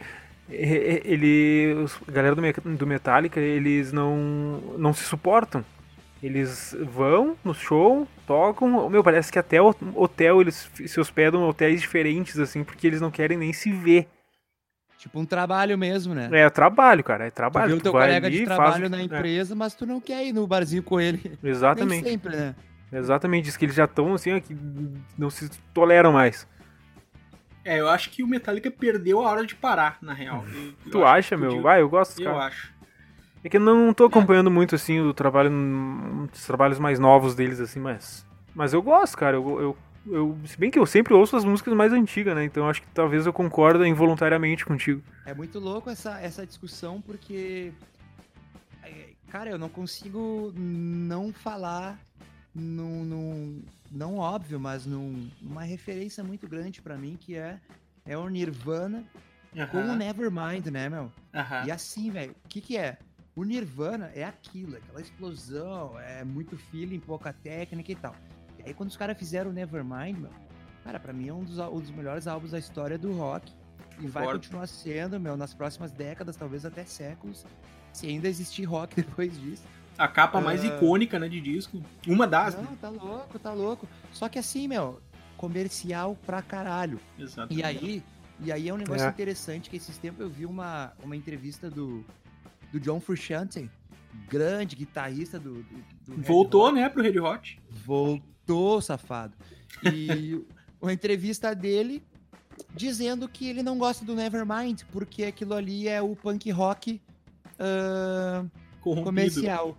[0.49, 1.73] e- e- Ele.
[1.83, 2.41] os- A galera do,
[2.77, 4.61] do Metallica, eles não.
[4.77, 5.63] Não se suportam.
[6.23, 8.89] Eles vão no show, tocam.
[8.89, 13.01] Meu, parece que até o hotel eles se hospedam em hotéis diferentes, assim, porque eles
[13.01, 14.07] não querem nem se ver.
[14.97, 16.29] Tipo um trabalho mesmo, né?
[16.31, 17.27] É trabalho, cara.
[17.27, 17.75] É Tu trabalho.
[17.75, 19.85] o Tu teu vai colega ali, de faz trabalho o- na é, empresa, mas tu
[19.85, 21.37] não quer ir no barzinho com ele.
[21.43, 22.03] Nem exatamente.
[22.09, 22.55] sempre, né?
[22.97, 23.45] Exatamente.
[23.45, 24.55] Diz que eles já estão assim, ó, que
[25.17, 26.47] não se toleram mais.
[27.63, 30.45] É, eu acho que o Metallica perdeu a hora de parar, na real.
[30.53, 31.49] Eu- eu Tu acho acha, meu?
[31.49, 32.53] podia- Vai, eu gosto dos Eu caras.
[32.53, 32.73] acho.
[33.43, 35.51] É que eu não tô acompanhando muito, assim, o trabalho,
[36.31, 38.25] os trabalhos mais novos deles, assim, mas...
[38.55, 39.77] Mas eu gosto, cara, eu, eu,
[40.07, 42.87] eu- se bem que eu sempre ouço as músicas mais antigas, né, então acho que
[42.93, 45.01] talvez eu concordo involuntariamente contigo.
[45.25, 47.71] É muito louco essa, essa discussão porque.
[48.83, 51.99] é, Cara, eu não consigo não falar
[52.55, 53.03] num.
[53.05, 57.59] num- não óbvio, mas num, numa referência muito grande pra mim que é,
[58.05, 59.03] é o Nirvana
[59.71, 61.11] com o Nevermind, né, meu?
[61.33, 61.65] aham.
[61.65, 62.97] E assim, velho, o que que é?
[63.35, 68.15] O Nirvana é aquilo, aquela explosão, é muito feeling, pouca técnica e tal.
[68.59, 70.31] E aí quando os caras fizeram o Nevermind, meu,
[70.83, 73.53] cara, pra mim é um dos, um dos melhores álbuns da história do rock.
[73.99, 74.39] E vai Concordo.
[74.41, 77.45] continuar sendo, meu, nas próximas décadas, talvez até séculos,
[77.93, 79.63] se ainda existir rock depois disso.
[79.97, 80.67] A capa mais Ah.
[80.67, 81.81] icônica, né, de disco.
[82.07, 82.63] Uma das, né?
[82.69, 83.87] Não, tá louco, tá louco.
[84.11, 84.99] Só que assim, meu,
[85.37, 86.99] comercial pra caralho.
[87.17, 87.53] Exato.
[87.53, 88.03] E aí,
[88.41, 89.09] e aí é um negócio É.
[89.09, 92.03] interessante que esses tempos eu vi uma, uma entrevista do,
[92.73, 93.69] do John Frusciante,
[94.29, 97.59] grande guitarrista do, do, do Voltou, né, pro Red Hot.
[97.69, 99.33] Voltou, safado.
[99.83, 100.41] E
[100.81, 102.03] uma entrevista dele
[102.73, 107.01] dizendo que ele não gosta do Nevermind, porque aquilo ali é o punk rock
[108.81, 109.05] Corrompido.
[109.05, 109.77] comercial.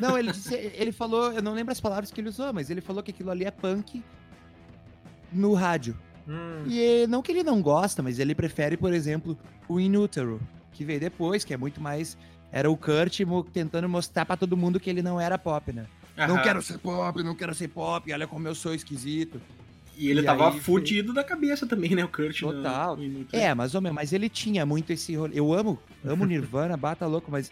[0.00, 2.80] Não, ele, disse, ele falou, eu não lembro as palavras que ele usou, mas ele
[2.80, 4.02] falou que aquilo ali é punk
[5.32, 5.96] no rádio.
[6.28, 9.36] Hum, E não que ele não gosta, mas ele prefere, por exemplo,
[9.68, 10.40] o In Utero,
[10.72, 12.16] que veio depois, que é muito mais.
[12.52, 13.20] Era o Kurt
[13.52, 15.86] tentando mostrar pra todo mundo que ele não era pop, né?
[16.16, 16.42] Não Aham.
[16.42, 19.40] quero ser pop, não quero ser pop, olha como eu sou esquisito.
[19.96, 22.40] E ele E tava aí, fudido da cabeça também, né, o Kurt.
[22.40, 22.96] Total.
[22.96, 23.26] no.
[23.32, 25.38] É, mas, homem, mas ele tinha muito esse rolê.
[25.38, 27.50] Eu amo, amo Nirvana, bata louco, mas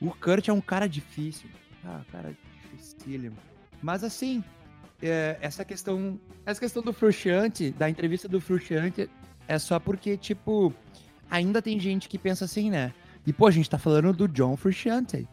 [0.00, 1.48] o Kurt é um cara difícil.
[1.84, 2.34] Ah, cara
[2.72, 3.36] dificílimo.
[3.82, 4.42] Mas assim,
[5.02, 6.18] é, essa questão.
[6.44, 9.08] Essa questão do Frusciante, da entrevista do Frusciante,
[9.46, 10.72] é só porque, tipo,
[11.30, 12.92] ainda tem gente que pensa assim, né?
[13.26, 15.28] E, pô, a gente tá falando do John Frusciante,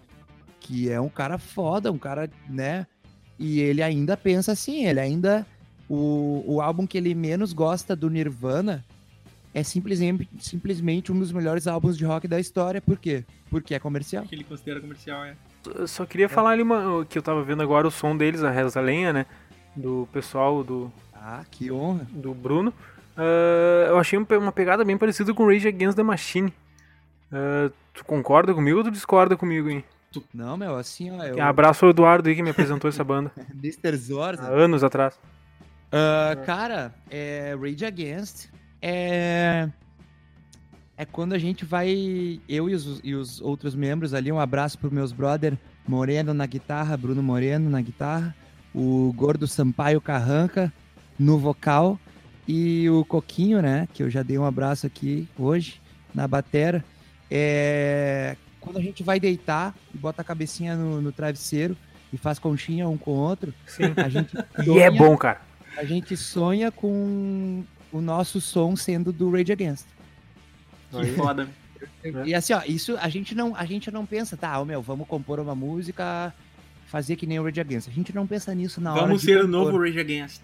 [0.60, 2.86] que é um cara foda, um cara, né?
[3.40, 5.46] E ele ainda pensa assim, ele ainda.
[5.88, 8.84] O, o álbum que ele menos gosta do Nirvana
[9.54, 12.82] é simplesmente, simplesmente um dos melhores álbuns de rock da história.
[12.82, 13.24] Por quê?
[13.50, 14.26] Porque é comercial.
[14.26, 15.38] Que ele considera comercial, é.
[15.88, 18.80] Só queria falar ali uma, que eu tava vendo agora o som deles, a Reza
[18.82, 19.26] Lenha, né,
[19.76, 22.08] do pessoal do, Ah, que honra.
[22.12, 22.74] do Bruno.
[23.18, 26.54] Ah, eu achei um uma pegada bem parecida com Rage Against the Machine.
[27.32, 29.84] Ah, tu concorda comigo ou tu discorda comigo, hein?
[30.34, 31.42] Não, meu, assim, ó, eu...
[31.44, 33.98] Abraço ao Eduardo aí que me apresentou essa banda Mr.
[33.98, 34.44] Zorza.
[34.44, 35.20] há anos atrás.
[35.92, 38.48] Ah, cara, é, Rage Against
[38.82, 39.70] é...
[40.98, 42.40] É quando a gente vai...
[42.48, 46.46] Eu e os, e os outros membros ali, um abraço pros meus brother Moreno na
[46.46, 48.34] guitarra, Bruno Moreno na guitarra,
[48.74, 50.72] o Gordo Sampaio Carranca
[51.20, 52.00] no vocal
[52.48, 55.82] e o Coquinho, né, que eu já dei um abraço aqui hoje
[56.14, 56.84] na batera.
[57.30, 58.36] É...
[58.62, 61.76] Quando a gente vai deitar e bota a cabecinha no, no travesseiro
[62.14, 63.84] e faz conchinha um com o outro, Sim.
[63.98, 64.34] a gente
[64.66, 65.42] E é sonha- bom, cara.
[65.78, 69.86] a gente sonha com o nosso som sendo do Rage Against.
[70.92, 71.50] Que foda.
[72.04, 72.28] É.
[72.28, 75.08] E assim, ó, isso a gente não, a gente não pensa, tá, ô meu, vamos
[75.08, 76.34] compor uma música,
[76.86, 77.90] fazer que nem o Rage Against.
[77.90, 80.42] A gente não pensa nisso na hora Vamos de ser o novo Rage Against.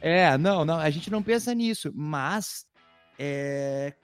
[0.00, 2.66] É, não, não, a gente não pensa nisso, mas
[3.18, 3.94] é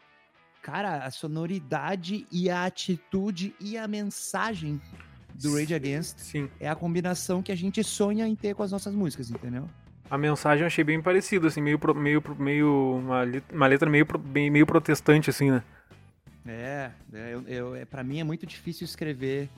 [0.62, 4.80] cara, a sonoridade e a atitude e a mensagem
[5.34, 6.50] do Rage Against Sim.
[6.60, 9.68] é a combinação que a gente sonha em ter com as nossas músicas, entendeu?
[10.10, 15.30] A mensagem eu achei bem parecida, assim, meio, meio, meio uma, letra meio, meio protestante,
[15.30, 15.62] assim, né?
[16.46, 19.48] É, é, eu, eu, é, pra mim é muito difícil escrever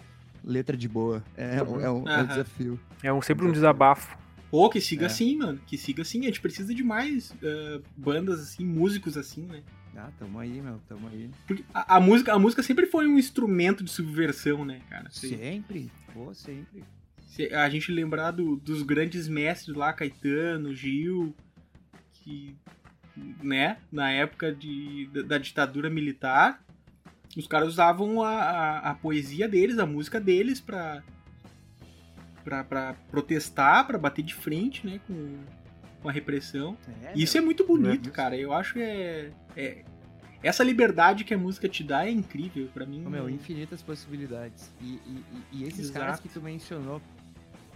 [0.45, 1.23] letra de boa.
[1.37, 2.27] É, um- é, um, é um Aham.
[2.27, 2.81] desafio.
[3.03, 4.19] É um, sempre um desabafo.
[4.51, 5.07] Pô, que siga É.
[5.07, 5.59] assim, mano.
[5.67, 6.21] Que siga assim.
[6.23, 9.63] A gente precisa de mais eh, bandas assim, músicos assim, né?
[9.97, 11.31] Ah, tamo aí, meu, tamo aí.
[11.47, 15.09] Porque a, a música, a música sempre foi um instrumento de subversão, né, cara?
[15.11, 16.83] Se- Sempre, pô, sempre.
[17.29, 21.35] se a gente lembrar do- dos grandes mestres lá, Caetano, Gil,
[22.15, 22.55] que,
[23.43, 26.63] né, na época de, da, da ditadura militar,
[27.37, 31.03] os caras usavam a, a, a poesia deles, a música deles pra,
[32.45, 35.39] pra, pra protestar, pra bater de frente, né, com,
[36.03, 36.77] com a repressão.
[37.05, 38.13] É, Isso é muito bonito, Né?
[38.13, 38.37] cara.
[38.37, 39.85] Eu acho que é, é-
[40.43, 43.01] Essa liberdade que a música te dá é incrível pra mim.
[43.09, 44.73] Meu, infinitas possibilidades.
[44.81, 45.99] E, e- e- e esses Exato.
[46.01, 47.01] caras que tu mencionou,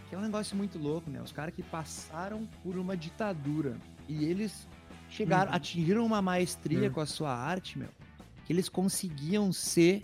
[0.08, 1.20] que é um negócio muito louco, né?
[1.22, 3.76] Os caras que passaram por uma ditadura
[4.08, 4.66] e eles
[5.08, 5.56] chegaram, Uhum.
[5.56, 6.90] atingiram uma maestria Uhum.
[6.94, 7.88] com a sua arte, meu,
[8.46, 10.02] que eles conseguiam ser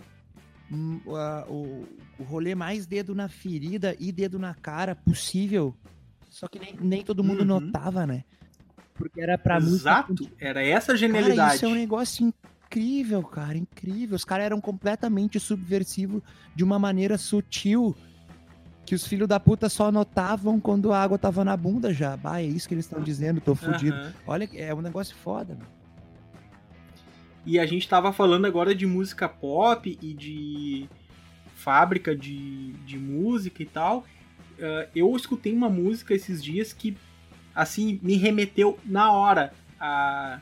[1.15, 1.85] a- o,
[2.19, 5.73] o rolê mais dedo na ferida e dedo na cara possível.
[6.29, 7.45] Só que nem, nem todo mundo Uhum.
[7.45, 8.23] notava, né?
[8.95, 10.13] Porque era pra música Exato.
[10.39, 11.55] Era essa a Cara, genialidade.
[11.55, 12.33] isso é um negócio
[12.67, 14.15] incrível, cara, incrível.
[14.15, 16.21] Os caras eram completamente subversivos
[16.55, 17.95] de uma maneira sutil
[18.85, 22.17] que os filhos da puta só notavam quando a água tava na bunda já.
[22.17, 23.95] Bah, é isso que eles estão dizendo, tô fudido.
[23.95, 24.13] Aham.
[24.27, 25.67] Olha, é um negócio foda, meu.
[27.45, 30.89] E a gente tava falando agora de música pop e de
[31.55, 34.05] fábrica de, de música e tal.
[34.61, 36.95] Ah, eu escutei uma música esses dias que,
[37.53, 40.39] assim, me remeteu na hora a,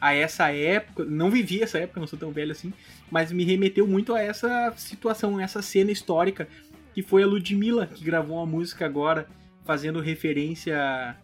[0.00, 1.04] a essa época.
[1.04, 2.72] Não vivi essa época, não sou tão velho assim,
[3.10, 6.48] mas me remeteu muito a essa situação, essa cena histórica,
[6.94, 9.26] que foi a Ludmilla, que gravou uma música agora,
[9.64, 11.16] fazendo referência.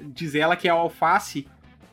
[0.00, 1.46] Diz ela que é alface.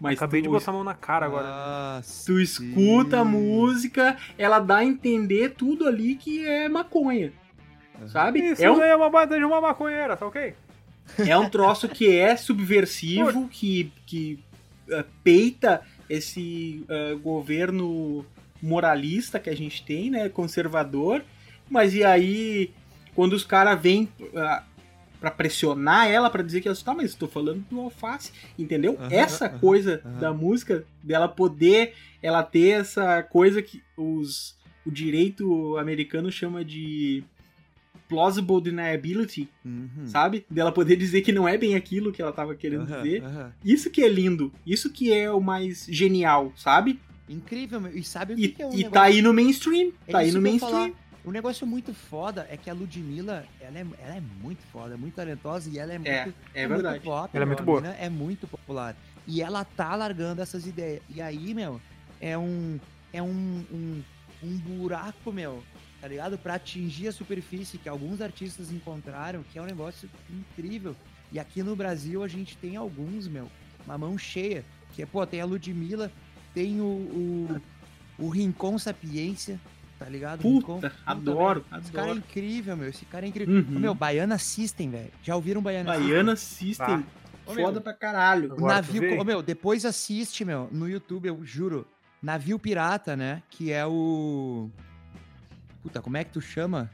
[0.06, 1.48] Mas Acabei de tu- botar a mão na cara agora.
[1.48, 7.32] Ah, Tu escuta a música, ela dá a entender tudo ali que é maconha,
[8.08, 8.40] sabe?
[8.52, 10.54] Isso É um, é uma baita de uma maconheira, tá ok?
[11.20, 14.40] é um troço que é subversivo, que, que
[14.90, 18.26] eh, peita esse eh, governo
[18.62, 20.30] moralista que a gente tem, né?
[20.30, 21.24] Conservador.
[21.70, 22.72] Mas e aí,
[23.14, 24.64] quando os caras vêm ah,
[25.26, 28.96] pra pressionar ela pra dizer que ela tá, mas estou falando do alface, entendeu?
[29.10, 34.56] Essa coisa da música, dela poder, ela ter essa coisa que os,
[34.86, 37.24] o direito americano chama de
[38.08, 39.90] plausible deniability, Uhum.
[40.06, 40.46] sabe?
[40.48, 43.24] Dela poder dizer que não é bem aquilo que ela tava querendo dizer.
[43.64, 47.00] Isso que é lindo, isso que é o mais genial, sabe?
[47.28, 47.98] Incrível, meu.
[47.98, 48.92] E sabe o E, que, que é um e negócio...
[48.92, 50.94] tá aí no mainstream, É tá aí isso no que mainstream.
[51.26, 54.98] Um negócio muito foda é que a Ludmilla, ela é, ela é muito foda, é
[54.98, 57.00] muito talentosa e ela é muito, É, é verdade.
[57.00, 57.30] muito pop.
[57.34, 57.88] Ela é muito boa.
[57.88, 58.96] É muito popular.
[59.26, 61.02] E ela tá largando essas ideias.
[61.10, 61.82] E aí, meu,
[62.22, 62.80] é um.
[63.12, 64.04] É um, um,
[64.44, 65.64] um buraco, meu,
[66.02, 66.38] tá ligado?
[66.38, 70.96] Pra atingir a superfície que alguns artistas encontraram, que é um negócio incrível.
[71.32, 73.50] E aqui no Brasil a gente tem alguns, meu,
[73.86, 74.64] uma mão cheia.
[74.94, 76.12] Que é, pô, tem a Ludmilla,
[76.54, 77.62] tem o, o,
[78.20, 79.60] o Rincon Sapiência,
[80.06, 80.42] tá ligado?
[80.42, 82.90] Puta, adoro, Esse cara é incrível, meu.
[82.90, 83.56] Esse cara é incrível.
[83.56, 83.76] Uhum.
[83.76, 85.10] Ô, Meu, Baiana System, velho.
[85.24, 87.04] Já ouviram Baiana Baiana System, Ah.
[87.48, 88.52] Ô, meu, foda pra caralho.
[88.52, 91.88] O Agora navio, ô, meu, depois assiste, meu, no YouTube, eu juro.
[92.22, 93.42] Navio Pirata, né?
[93.50, 94.70] Que é o.
[95.82, 96.90] Puta, como é que tu chama?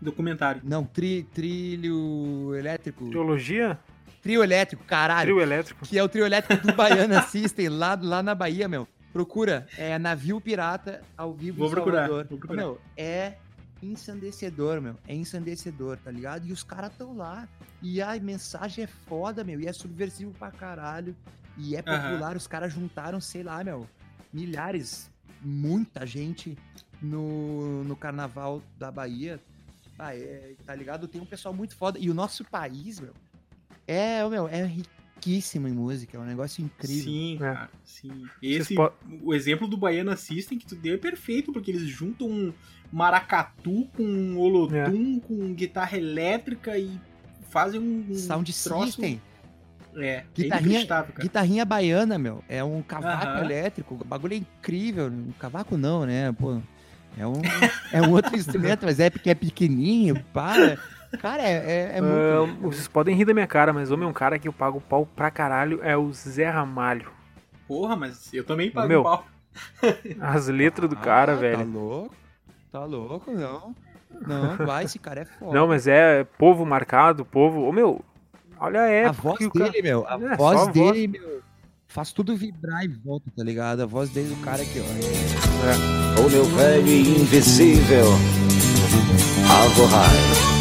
[0.00, 0.60] Documentário.
[0.64, 3.08] Não, tri, trilho elétrico.
[3.10, 3.78] Teologia?
[4.20, 5.26] Trio elétrico, caralho.
[5.34, 5.86] Trio elétrico.
[5.86, 8.88] Que é o trio elétrico do Baiana System, lá, lá na Bahia, meu.
[9.12, 12.26] Procura, é Navio Pirata ao vivo Vou procurar, Salvador.
[12.28, 12.62] vou procurar.
[12.62, 13.34] Meu, é
[13.82, 14.96] ensandecedor, meu.
[15.06, 16.46] É ensandecedor, tá ligado?
[16.46, 17.48] E os caras tão lá.
[17.82, 19.60] E a mensagem é foda, meu.
[19.60, 21.14] E é subversivo pra caralho.
[21.58, 22.36] E é popular.
[22.36, 23.86] Os caras juntaram, sei lá, meu,
[24.32, 25.10] milhares,
[25.42, 26.56] muita gente
[27.00, 29.38] no, no carnaval da Bahia.
[29.98, 31.06] Ah, é, tá ligado?
[31.06, 31.98] Tem um pessoal muito foda.
[31.98, 33.12] E o nosso país, meu,
[33.86, 34.72] é, meu, é
[35.24, 36.16] riquíssimo em música.
[36.16, 37.04] É um negócio incrível.
[37.04, 37.38] Sim, É.
[37.38, 38.24] cara, sim.
[38.42, 38.92] Esse, po-
[39.22, 42.52] o exemplo do Baiana System que tu deu é perfeito, porque eles juntam um
[42.92, 46.90] maracatu com um holotum, com guitarra elétrica e
[47.50, 48.86] fazem um, um Sound troço...
[48.86, 49.20] System.
[49.94, 51.22] É, Guitarrinha- é inacreditável, cara.
[51.22, 52.42] Guitarrinha baiana, meu.
[52.48, 53.94] É um cavaco elétrico.
[54.00, 55.06] O bagulho é incrível.
[55.08, 56.32] Um cavaco não, né?
[56.32, 56.58] Pô,
[57.18, 57.34] é um,
[57.92, 60.78] é um outro instrumento, mas é porque é pequenininho, para.
[61.20, 62.14] Cara, é, é, é muito.
[62.66, 65.06] Ah, vocês podem rir da minha cara, mas homem, um cara que eu pago pau
[65.06, 67.10] pra caralho é o Zé Ramalho.
[67.68, 69.24] Porra, mas eu também pago Meu, pau.
[70.20, 71.58] As letras do cara, Ah, velho.
[71.58, 72.14] Tá louco?
[72.72, 73.74] Tá louco, não.
[74.26, 75.52] Não, vai, esse cara é foda.
[75.52, 77.62] Não, mas é povo marcado, povo.
[77.62, 78.02] Ô meu,
[78.58, 79.22] olha a a época.
[79.22, 79.82] voz que o dele, cara...
[79.82, 80.06] meu.
[80.08, 80.72] A É, voz a voz.
[80.72, 81.42] dele, meu.
[81.88, 83.82] Faz tudo vibrar e volta, tá ligado?
[83.82, 86.20] A voz dele do cara aqui, ó.
[86.22, 88.06] O meu velho invisível
[89.50, 90.08] Alvorrai.
[90.08, 90.51] Ahn,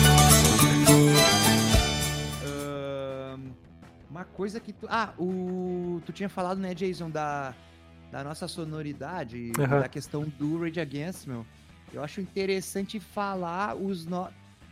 [4.32, 4.88] coisa que tu.
[4.90, 6.02] Ah, o.
[6.06, 7.54] Tu tinha falado, né, Jason, da.
[8.12, 9.80] da nossa sonoridade, Aham.
[9.82, 11.46] da questão do Rage Against, meu,
[11.94, 14.06] eu acho interessante falar os.
[14.06, 14.28] No...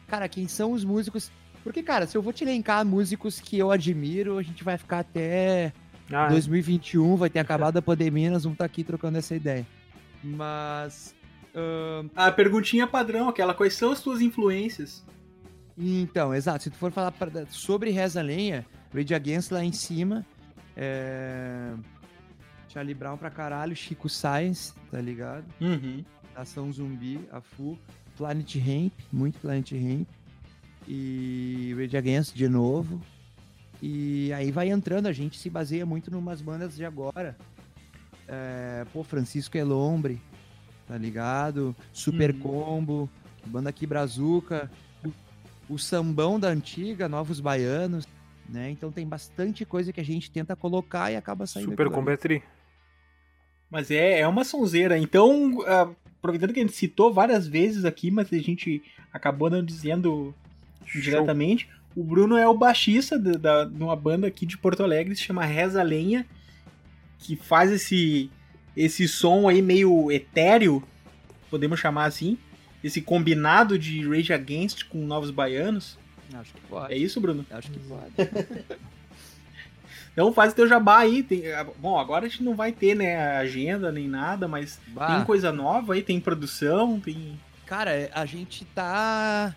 [0.07, 1.31] Cara, quem são os músicos.
[1.63, 4.99] Porque, cara, se eu vou te elencar músicos que eu admiro, a gente vai ficar
[4.99, 5.73] até
[6.11, 9.67] Ah, 2021, vai ter acabado a pandemia, nós vamos estar aqui trocando essa ideia.
[10.23, 11.13] Mas.
[11.53, 15.05] ahn, A perguntinha padrão, aquela, quais são as tuas influências?
[15.77, 16.63] Então, exato.
[16.63, 20.25] Se tu for falar pra- sobre Reza Lenha, Rage Against lá em cima,
[20.75, 21.73] é...
[22.67, 25.45] Charlie Brown pra caralho, Chico Science, tá ligado?
[25.59, 26.03] Uhum.
[26.35, 27.77] Ação Zumbi, a Fu,
[28.15, 30.07] Planet Hemp, muito Planet Hemp,
[30.87, 33.01] e Rage Against de novo.
[33.81, 37.37] E aí vai entrando, a gente se baseia muito numas bandas de agora.
[38.27, 40.21] É, pô, Francisco Elombre,
[40.87, 41.75] tá ligado?
[41.91, 42.39] Super Uhum.
[42.39, 43.09] Combo,
[43.45, 44.69] banda aqui Brazuca,
[45.03, 48.05] o, o sambão da antiga, Novos Baianos,
[48.51, 48.69] né?
[48.71, 51.99] Então tem bastante coisa que a gente tenta colocar e acaba saindo Super aquilo ali.
[51.99, 52.43] Combo é tri.
[53.69, 54.97] Mas é, é uma sonzeira.
[54.97, 58.81] Então, ah, aproveitando que a gente citou várias vezes aqui, mas a gente
[59.13, 60.33] acabou não dizendo
[60.85, 61.01] Show.
[61.01, 61.69] diretamente.
[61.95, 65.21] O Bruno é o baixista da, da- de uma banda aqui de Porto Alegre, se
[65.23, 66.25] chama Reza Lenha,
[67.19, 68.29] que faz esse,
[68.75, 70.81] esse som aí meio etéreo,
[71.49, 72.37] podemos chamar assim.
[72.83, 75.98] Esse combinado de Rage Against com Novos Baianos.
[76.33, 76.93] Acho que pode.
[76.93, 77.45] É isso, Bruno?
[77.51, 78.13] Acho que pode.
[80.11, 81.23] Então faz o teu jabá aí.
[81.23, 81.43] Tem-
[81.77, 85.15] bom, agora a gente não vai ter né, agenda nem nada, mas Bah.
[85.15, 87.39] tem coisa nova aí, tem produção, tem.
[87.65, 89.55] Cara, é, a gente tá.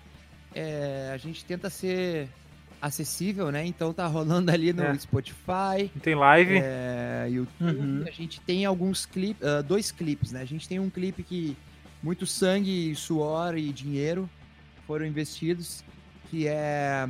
[0.54, 2.28] é, a gente tenta ser
[2.80, 3.64] acessível, né?
[3.64, 4.94] Então tá rolando ali no É.
[4.98, 6.58] Spotify, Tem live.
[6.62, 7.78] é, YouTube.
[7.80, 8.04] Uhum.
[8.06, 10.42] A gente tem alguns clipes, dois clipes, né?
[10.42, 11.56] A gente tem um clipe que
[12.02, 14.28] muito sangue, suor e dinheiro
[14.86, 15.82] foram investidos,
[16.32, 17.06] que é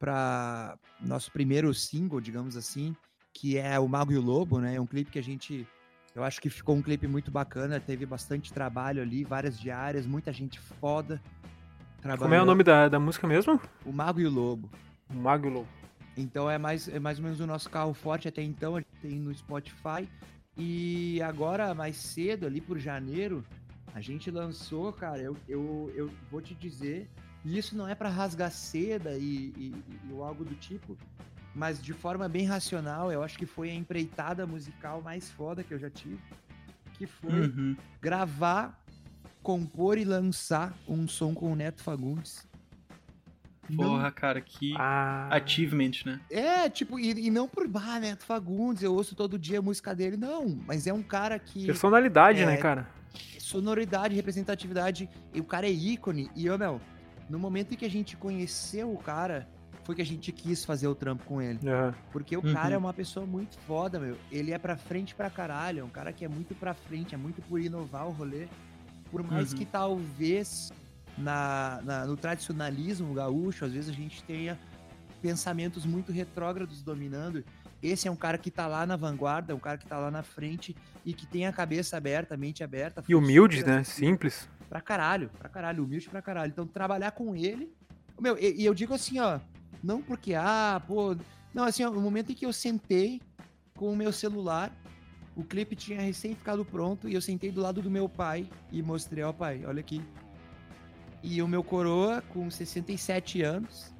[0.00, 2.96] para nosso primeiro single, digamos assim,
[3.32, 4.74] que é o Mago e o Lobo, né?
[4.74, 5.64] É um clipe que a gente
[6.12, 10.32] eu acho que ficou um clipe muito bacana, teve bastante trabalho ali, várias diárias, muita
[10.32, 11.22] gente foda.
[12.18, 13.60] Como é o nome da, da música mesmo?
[13.86, 14.68] O Mago e o Lobo.
[15.08, 15.64] Magulo.
[16.16, 19.00] Então é mais, é mais ou menos o nosso carro forte até então, a gente
[19.00, 20.08] tem no Spotify.
[20.56, 23.44] E agora, mais cedo, ali por janeiro,
[23.94, 27.08] a gente lançou, cara, eu, eu, eu vou te dizer,
[27.48, 29.74] e isso não é pra rasgar seda e, e,
[30.08, 30.96] e- ou algo do tipo,
[31.54, 35.72] mas de forma bem racional, eu acho que foi a empreitada musical mais foda que
[35.72, 36.18] eu já tive,
[36.94, 37.76] que foi Uhum.
[38.00, 38.78] gravar,
[39.42, 42.46] compor e lançar um som com o Neto Fagundes.
[43.70, 46.20] Não- Porra, cara, que Ah, achievement, né?
[46.30, 49.94] É, tipo, e, e não por bah, Neto Fagundes, eu ouço todo dia a música
[49.94, 50.48] dele, não.
[50.66, 51.66] Mas é um cara que.
[51.66, 52.46] personalidade, É.
[52.46, 52.88] né, cara?
[53.38, 56.30] Sonoridade, representatividade, e o cara é ícone.
[56.34, 56.80] E, eu, meu,
[57.28, 59.48] no momento em que a gente conheceu o cara,
[59.84, 61.58] foi que a gente quis fazer o trampo com ele.
[61.68, 61.94] Aham.
[62.12, 62.52] Porque o Uhum.
[62.52, 64.16] cara é uma pessoa muito foda, meu.
[64.30, 65.80] Ele é pra frente pra caralho.
[65.80, 68.46] É um cara que é muito pra frente, é muito por inovar o rolê.
[69.10, 69.58] Por mais Uhum.
[69.58, 70.70] que talvez
[71.16, 74.58] na, na- no tradicionalismo gaúcho, às vezes a gente tenha
[75.22, 77.42] pensamentos muito retrógrados dominando.
[77.82, 80.10] Esse é um cara que tá lá na vanguarda, é um cara que tá lá
[80.10, 83.02] na frente e que tem a cabeça aberta, a mente aberta.
[83.08, 83.82] E humilde, né?
[83.84, 84.48] Simples.
[84.68, 86.50] Pra caralho, pra caralho, humilde pra caralho.
[86.50, 87.72] Então, trabalhar com ele.
[88.20, 89.40] Meu, e, e eu digo assim, ó.
[89.82, 91.16] Não porque, ah, pô.
[91.54, 93.20] Não, assim, ó, no momento em que eu sentei
[93.76, 94.72] com o meu celular,
[95.36, 98.82] o clipe tinha recém ficado pronto e eu sentei do lado do meu pai e
[98.82, 100.02] mostrei, ó, pai, olha aqui.
[101.22, 103.92] E o meu coroa, com 67 anos,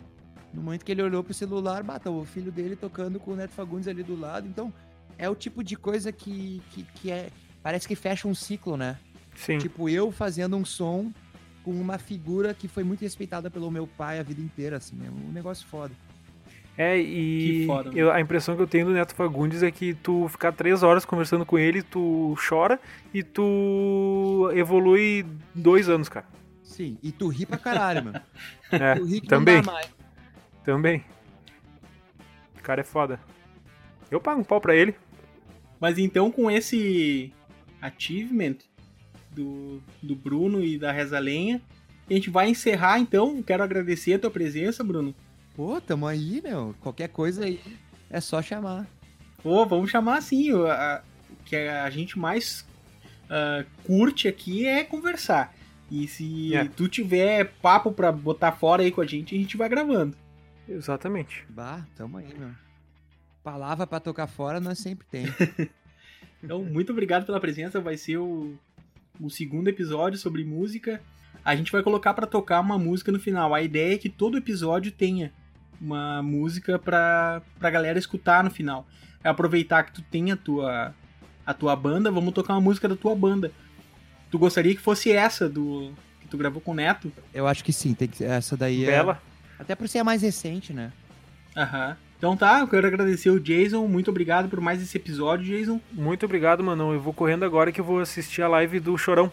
[0.53, 3.53] no momento que ele olhou pro celular, bata o filho dele tocando com o Neto
[3.53, 4.47] Fagundes ali do lado.
[4.49, 4.73] Então,
[5.17, 7.31] é o tipo de coisa que, que, que é.
[7.63, 8.99] Parece que fecha um ciclo, né?
[9.39, 9.59] Sim.
[9.59, 11.13] Tipo, eu fazendo um som
[11.65, 15.11] com uma figura que foi muito respeitada pelo meu pai a vida inteira, assim, é
[15.11, 15.93] um negócio foda.
[16.77, 19.95] É, Que e foda, eu- a impressão que eu tenho do Neto Fagundes é que
[19.95, 22.79] tu ficar três horas conversando com ele, tu chora
[23.13, 26.27] e tu evolui dois anos, cara.
[26.63, 28.15] Sim, e tu ri pra caralho, meu.
[28.71, 29.91] É, Tu ri que também, não dá mais.
[30.65, 31.05] também.
[32.59, 33.19] O cara é foda.
[34.11, 34.95] Eu pago um pau pra ele.
[35.81, 37.33] Mas então, com esse
[37.81, 38.57] achievement
[39.43, 41.61] do, do Bruno e da Reza Lenha,
[42.09, 43.43] a gente vai encerrar então.
[43.43, 45.15] Quero agradecer a tua presença, Bruno.
[45.55, 46.75] Pô, tamo aí, meu.
[46.81, 47.61] Qualquer coisa aí
[48.11, 48.87] é só chamar.
[49.43, 50.53] Pô, vamos chamar assim.
[50.53, 51.03] O a-
[51.45, 52.67] que a gente mais
[53.31, 55.55] ah, curte aqui é conversar.
[55.91, 56.65] E se É.
[56.67, 60.17] tu tiver papo pra botar fora aí com a gente, a gente vai gravando.
[60.69, 61.45] Exatamente.
[61.49, 62.51] Bah, tamo aí, meu.
[63.43, 65.25] Palavra pra tocar fora nós sempre tem.
[66.41, 67.81] Então, muito obrigado pela presença.
[67.81, 68.57] Vai ser o,
[69.21, 71.01] o segundo episódio sobre música.
[71.45, 73.55] A gente vai colocar pra tocar uma música no final.
[73.55, 75.33] A ideia é que todo episódio tenha
[75.81, 78.87] uma música pra, pra galera escutar no final.
[79.23, 80.95] É aproveitar que tu tem a tua
[81.47, 83.51] a tua banda, vamos tocar uma música da tua banda.
[84.31, 87.11] Tu gostaria que fosse essa do que tu gravou com o Neto?
[87.33, 88.87] Eu acho que sim, tem que essa daí é.
[88.87, 89.23] Bela.
[89.59, 90.93] Até por ser a mais recente, né?
[91.57, 91.97] Aham.
[92.19, 95.81] Então tá, eu quero agradecer o Jason, muito obrigado por mais esse episódio, Jason.
[95.93, 96.93] Muito obrigado, mano.
[96.93, 99.31] Eu vou correndo agora que eu vou assistir a live do Chorão.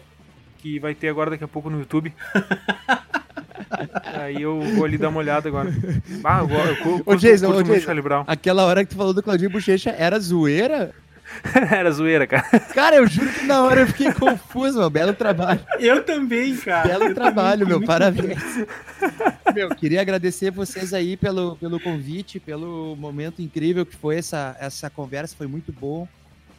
[0.58, 2.14] Que vai ter agora daqui a pouco no YouTube.
[4.20, 5.70] Aí eu vou ali dar uma olhada agora.
[6.24, 7.84] Ah, eu, go- eu, cu- curto, Jason, curto ô, muito Jason.
[8.26, 10.94] Aquela hora que tu falou do Claudinho Bochecha era zoeira?
[11.70, 12.60] Era zoeira, cara.
[12.74, 14.90] Cara, eu juro que na hora eu fiquei confuso, meu.
[14.90, 15.60] Belo trabalho.
[15.78, 16.88] Eu também, cara.
[16.88, 17.86] Belo Eu trabalho, também, meu.
[17.86, 18.66] Parabéns.
[19.54, 24.88] Meu, queria agradecer vocês aí pelo, pelo convite, pelo momento incrível que foi essa, essa
[24.88, 25.36] conversa.
[25.36, 26.08] Foi muito bom.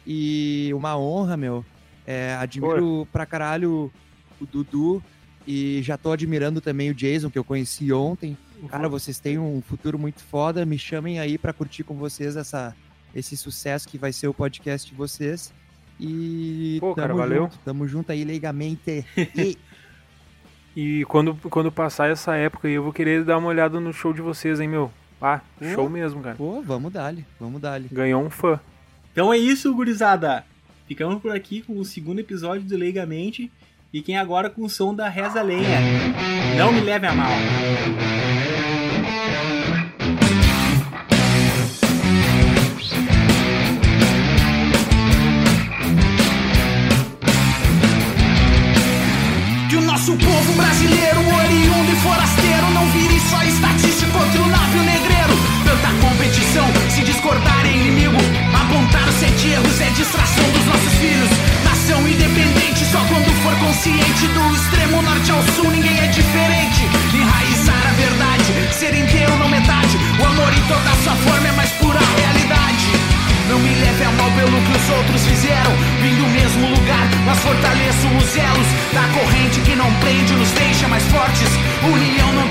[0.06, 1.64] E uma honra, meu.
[2.06, 3.92] É, admiro pra caralho
[4.40, 5.02] o Dudu.
[5.46, 8.36] E já tô admirando também o Jason, que eu conheci ontem.
[8.68, 10.66] Cara, vocês têm um futuro muito foda.
[10.66, 12.74] Me chamem aí pra curtir com vocês essa,
[13.14, 15.52] esse sucesso que vai ser o podcast de vocês.
[16.00, 17.42] E Pô, tamo cara, valeu.
[17.44, 17.58] junto.
[17.64, 19.04] Tamo junto aí, leigamente.
[19.36, 19.56] E
[20.76, 24.12] E quando, quando passar essa época aí, eu vou querer dar uma olhada no show
[24.12, 24.92] de vocês, hein, meu.
[25.20, 25.64] Ah, Pô.
[25.74, 26.36] show mesmo, cara.
[26.36, 27.88] Pô, vamos dali, vamos dali.
[27.90, 28.60] Ganhou um fã.
[29.12, 30.44] Então é isso, gurizada.
[30.86, 33.50] Ficamos por aqui com o segundo episódio do Leigamente.
[33.90, 35.80] Fiquem agora com o som da Reza Lenha.
[36.56, 37.30] Não me leve a mal.
[50.08, 55.34] Nosso povo brasileiro, oriundo e forasteiro, não vire só estatístico outro navio negreiro.
[55.66, 58.16] Tanta competição, se discordar é inimigo.
[58.54, 61.28] Apontar os sete erros é distração dos nossos filhos.
[61.62, 64.26] Nação independente só quando for consciente.
[64.28, 66.88] Do extremo norte ao sul ninguém é diferente.
[67.12, 69.98] Enraizar a verdade, ser inteiro, não metade.
[70.18, 72.88] O amor em toda sua forma é mais pura realidade.
[73.48, 75.72] Não me leve a mal pelo que os outros fizeram.
[76.00, 77.37] Vim do mesmo lugar, mas
[81.18, 81.50] fortes.
[81.82, 82.47] União não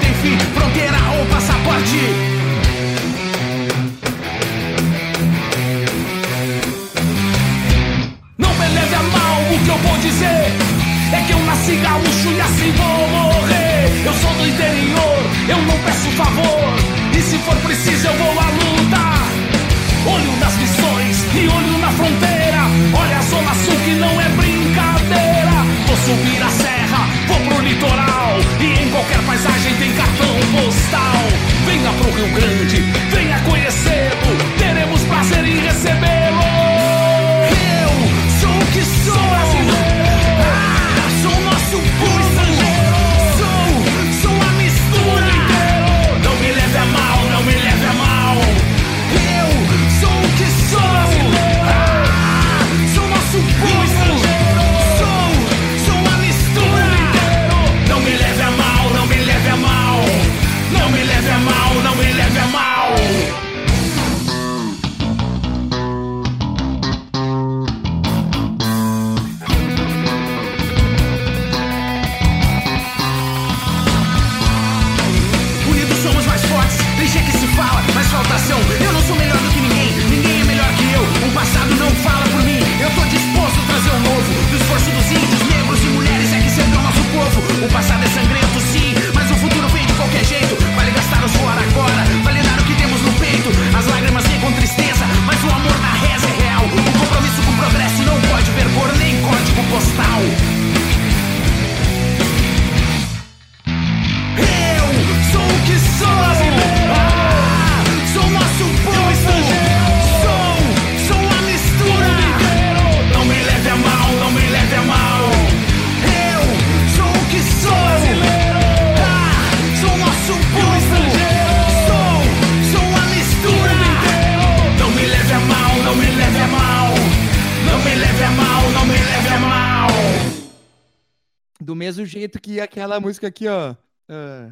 [131.78, 133.76] mesmo jeito que aquela música aqui, ó.
[134.10, 134.52] ah,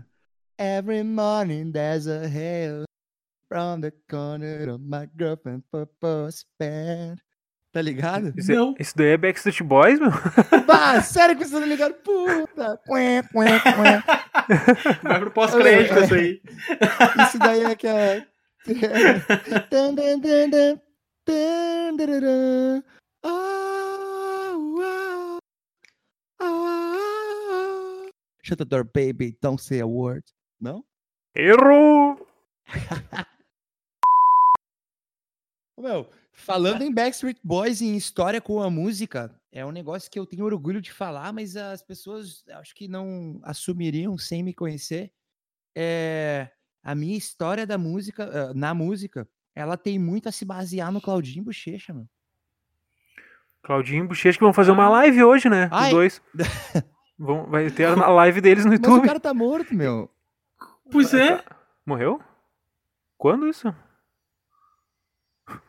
[0.57, 2.83] Every morning there's a hail
[3.49, 7.19] from the corner of my girlfriend purpose bed.
[7.73, 8.33] Tá ligado?
[8.37, 8.73] Isso, é- Não.
[8.79, 10.09] isso daí é Backstreet Boys, meu?
[10.65, 11.97] Bah, sério que vocês estão ligados?
[12.05, 12.79] Puta!
[12.85, 14.99] Quê, quê, quê.
[15.03, 16.41] Vai pro pós-crédito isso aí.
[17.27, 18.25] Isso daí é que é.
[19.69, 20.81] Tan, tan, tan, tan,
[21.25, 22.81] tan, tararã.
[23.23, 25.39] Oh, oh,
[26.41, 26.95] oh,
[27.51, 28.09] oh.
[28.45, 29.35] Shut the door, baby.
[29.41, 30.23] Don't say a word.
[30.61, 30.85] Não?
[31.35, 32.27] Errou!
[35.75, 40.11] Ô, Meu, Falando em Backstreet Boys e em história com a música, é um negócio
[40.11, 44.53] que eu tenho orgulho de falar, mas as pessoas acho que não assumiriam sem me
[44.53, 45.11] conhecer.
[45.75, 46.51] É,
[46.83, 51.01] a minha história da música, ah, na música, ela tem muito a se basear no
[51.01, 52.09] Claudinho Bochecha, mano.
[53.63, 55.65] Claudinho e Bochecha que vão fazer uma live hoje, né?
[55.65, 55.89] Os Ai.
[55.89, 56.21] dois.
[57.17, 59.07] Vão, vai ter a live deles no Mas o YouTube.
[59.07, 60.09] cara tá morto, meu.
[60.91, 61.41] Pois é.
[61.85, 62.21] Morreu?
[63.17, 63.73] Quando isso?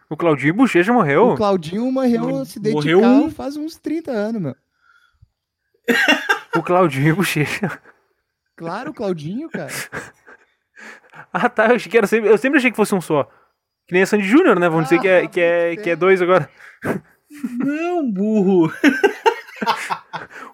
[0.09, 1.31] O Claudinho Bochecha morreu?
[1.31, 3.31] O Claudinho morreu no acidente morreu de carro um.
[3.31, 4.57] faz uns 30 anos, meu.
[6.57, 7.81] O Claudinho Bochecha.
[8.57, 9.71] Claro, o Claudinho, cara.
[11.33, 11.69] Ah, tá.
[11.69, 13.25] Eu, achei que era sempre, eu sempre achei que fosse um só.
[13.87, 14.69] Que nem a Sandy Júnior, né?
[14.69, 15.97] Vamos dizer que é, Ah, que, é, que é é.
[15.97, 16.49] dois agora.
[17.59, 18.71] Não, burro.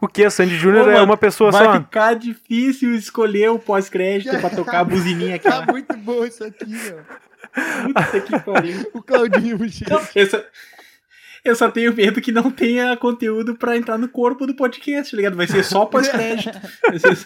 [0.01, 0.25] O que?
[0.25, 1.73] A Sandy Júnior é uma pessoa Vai só.
[1.75, 5.49] ficar difícil escolher o pós-crédito pra tocar a buzininha aqui.
[5.49, 7.01] Tá muito bom isso aqui, meu.
[7.85, 8.91] Puta que pariu.
[8.95, 9.87] O Claudinho Bochecha.
[9.91, 10.41] Não, eu, só,
[11.45, 15.17] eu só tenho medo que não tenha conteúdo pra entrar no corpo do podcast, tá
[15.17, 15.37] ligado?
[15.37, 16.59] Vai ser só pós-crédito.
[16.89, 17.17] Vai ser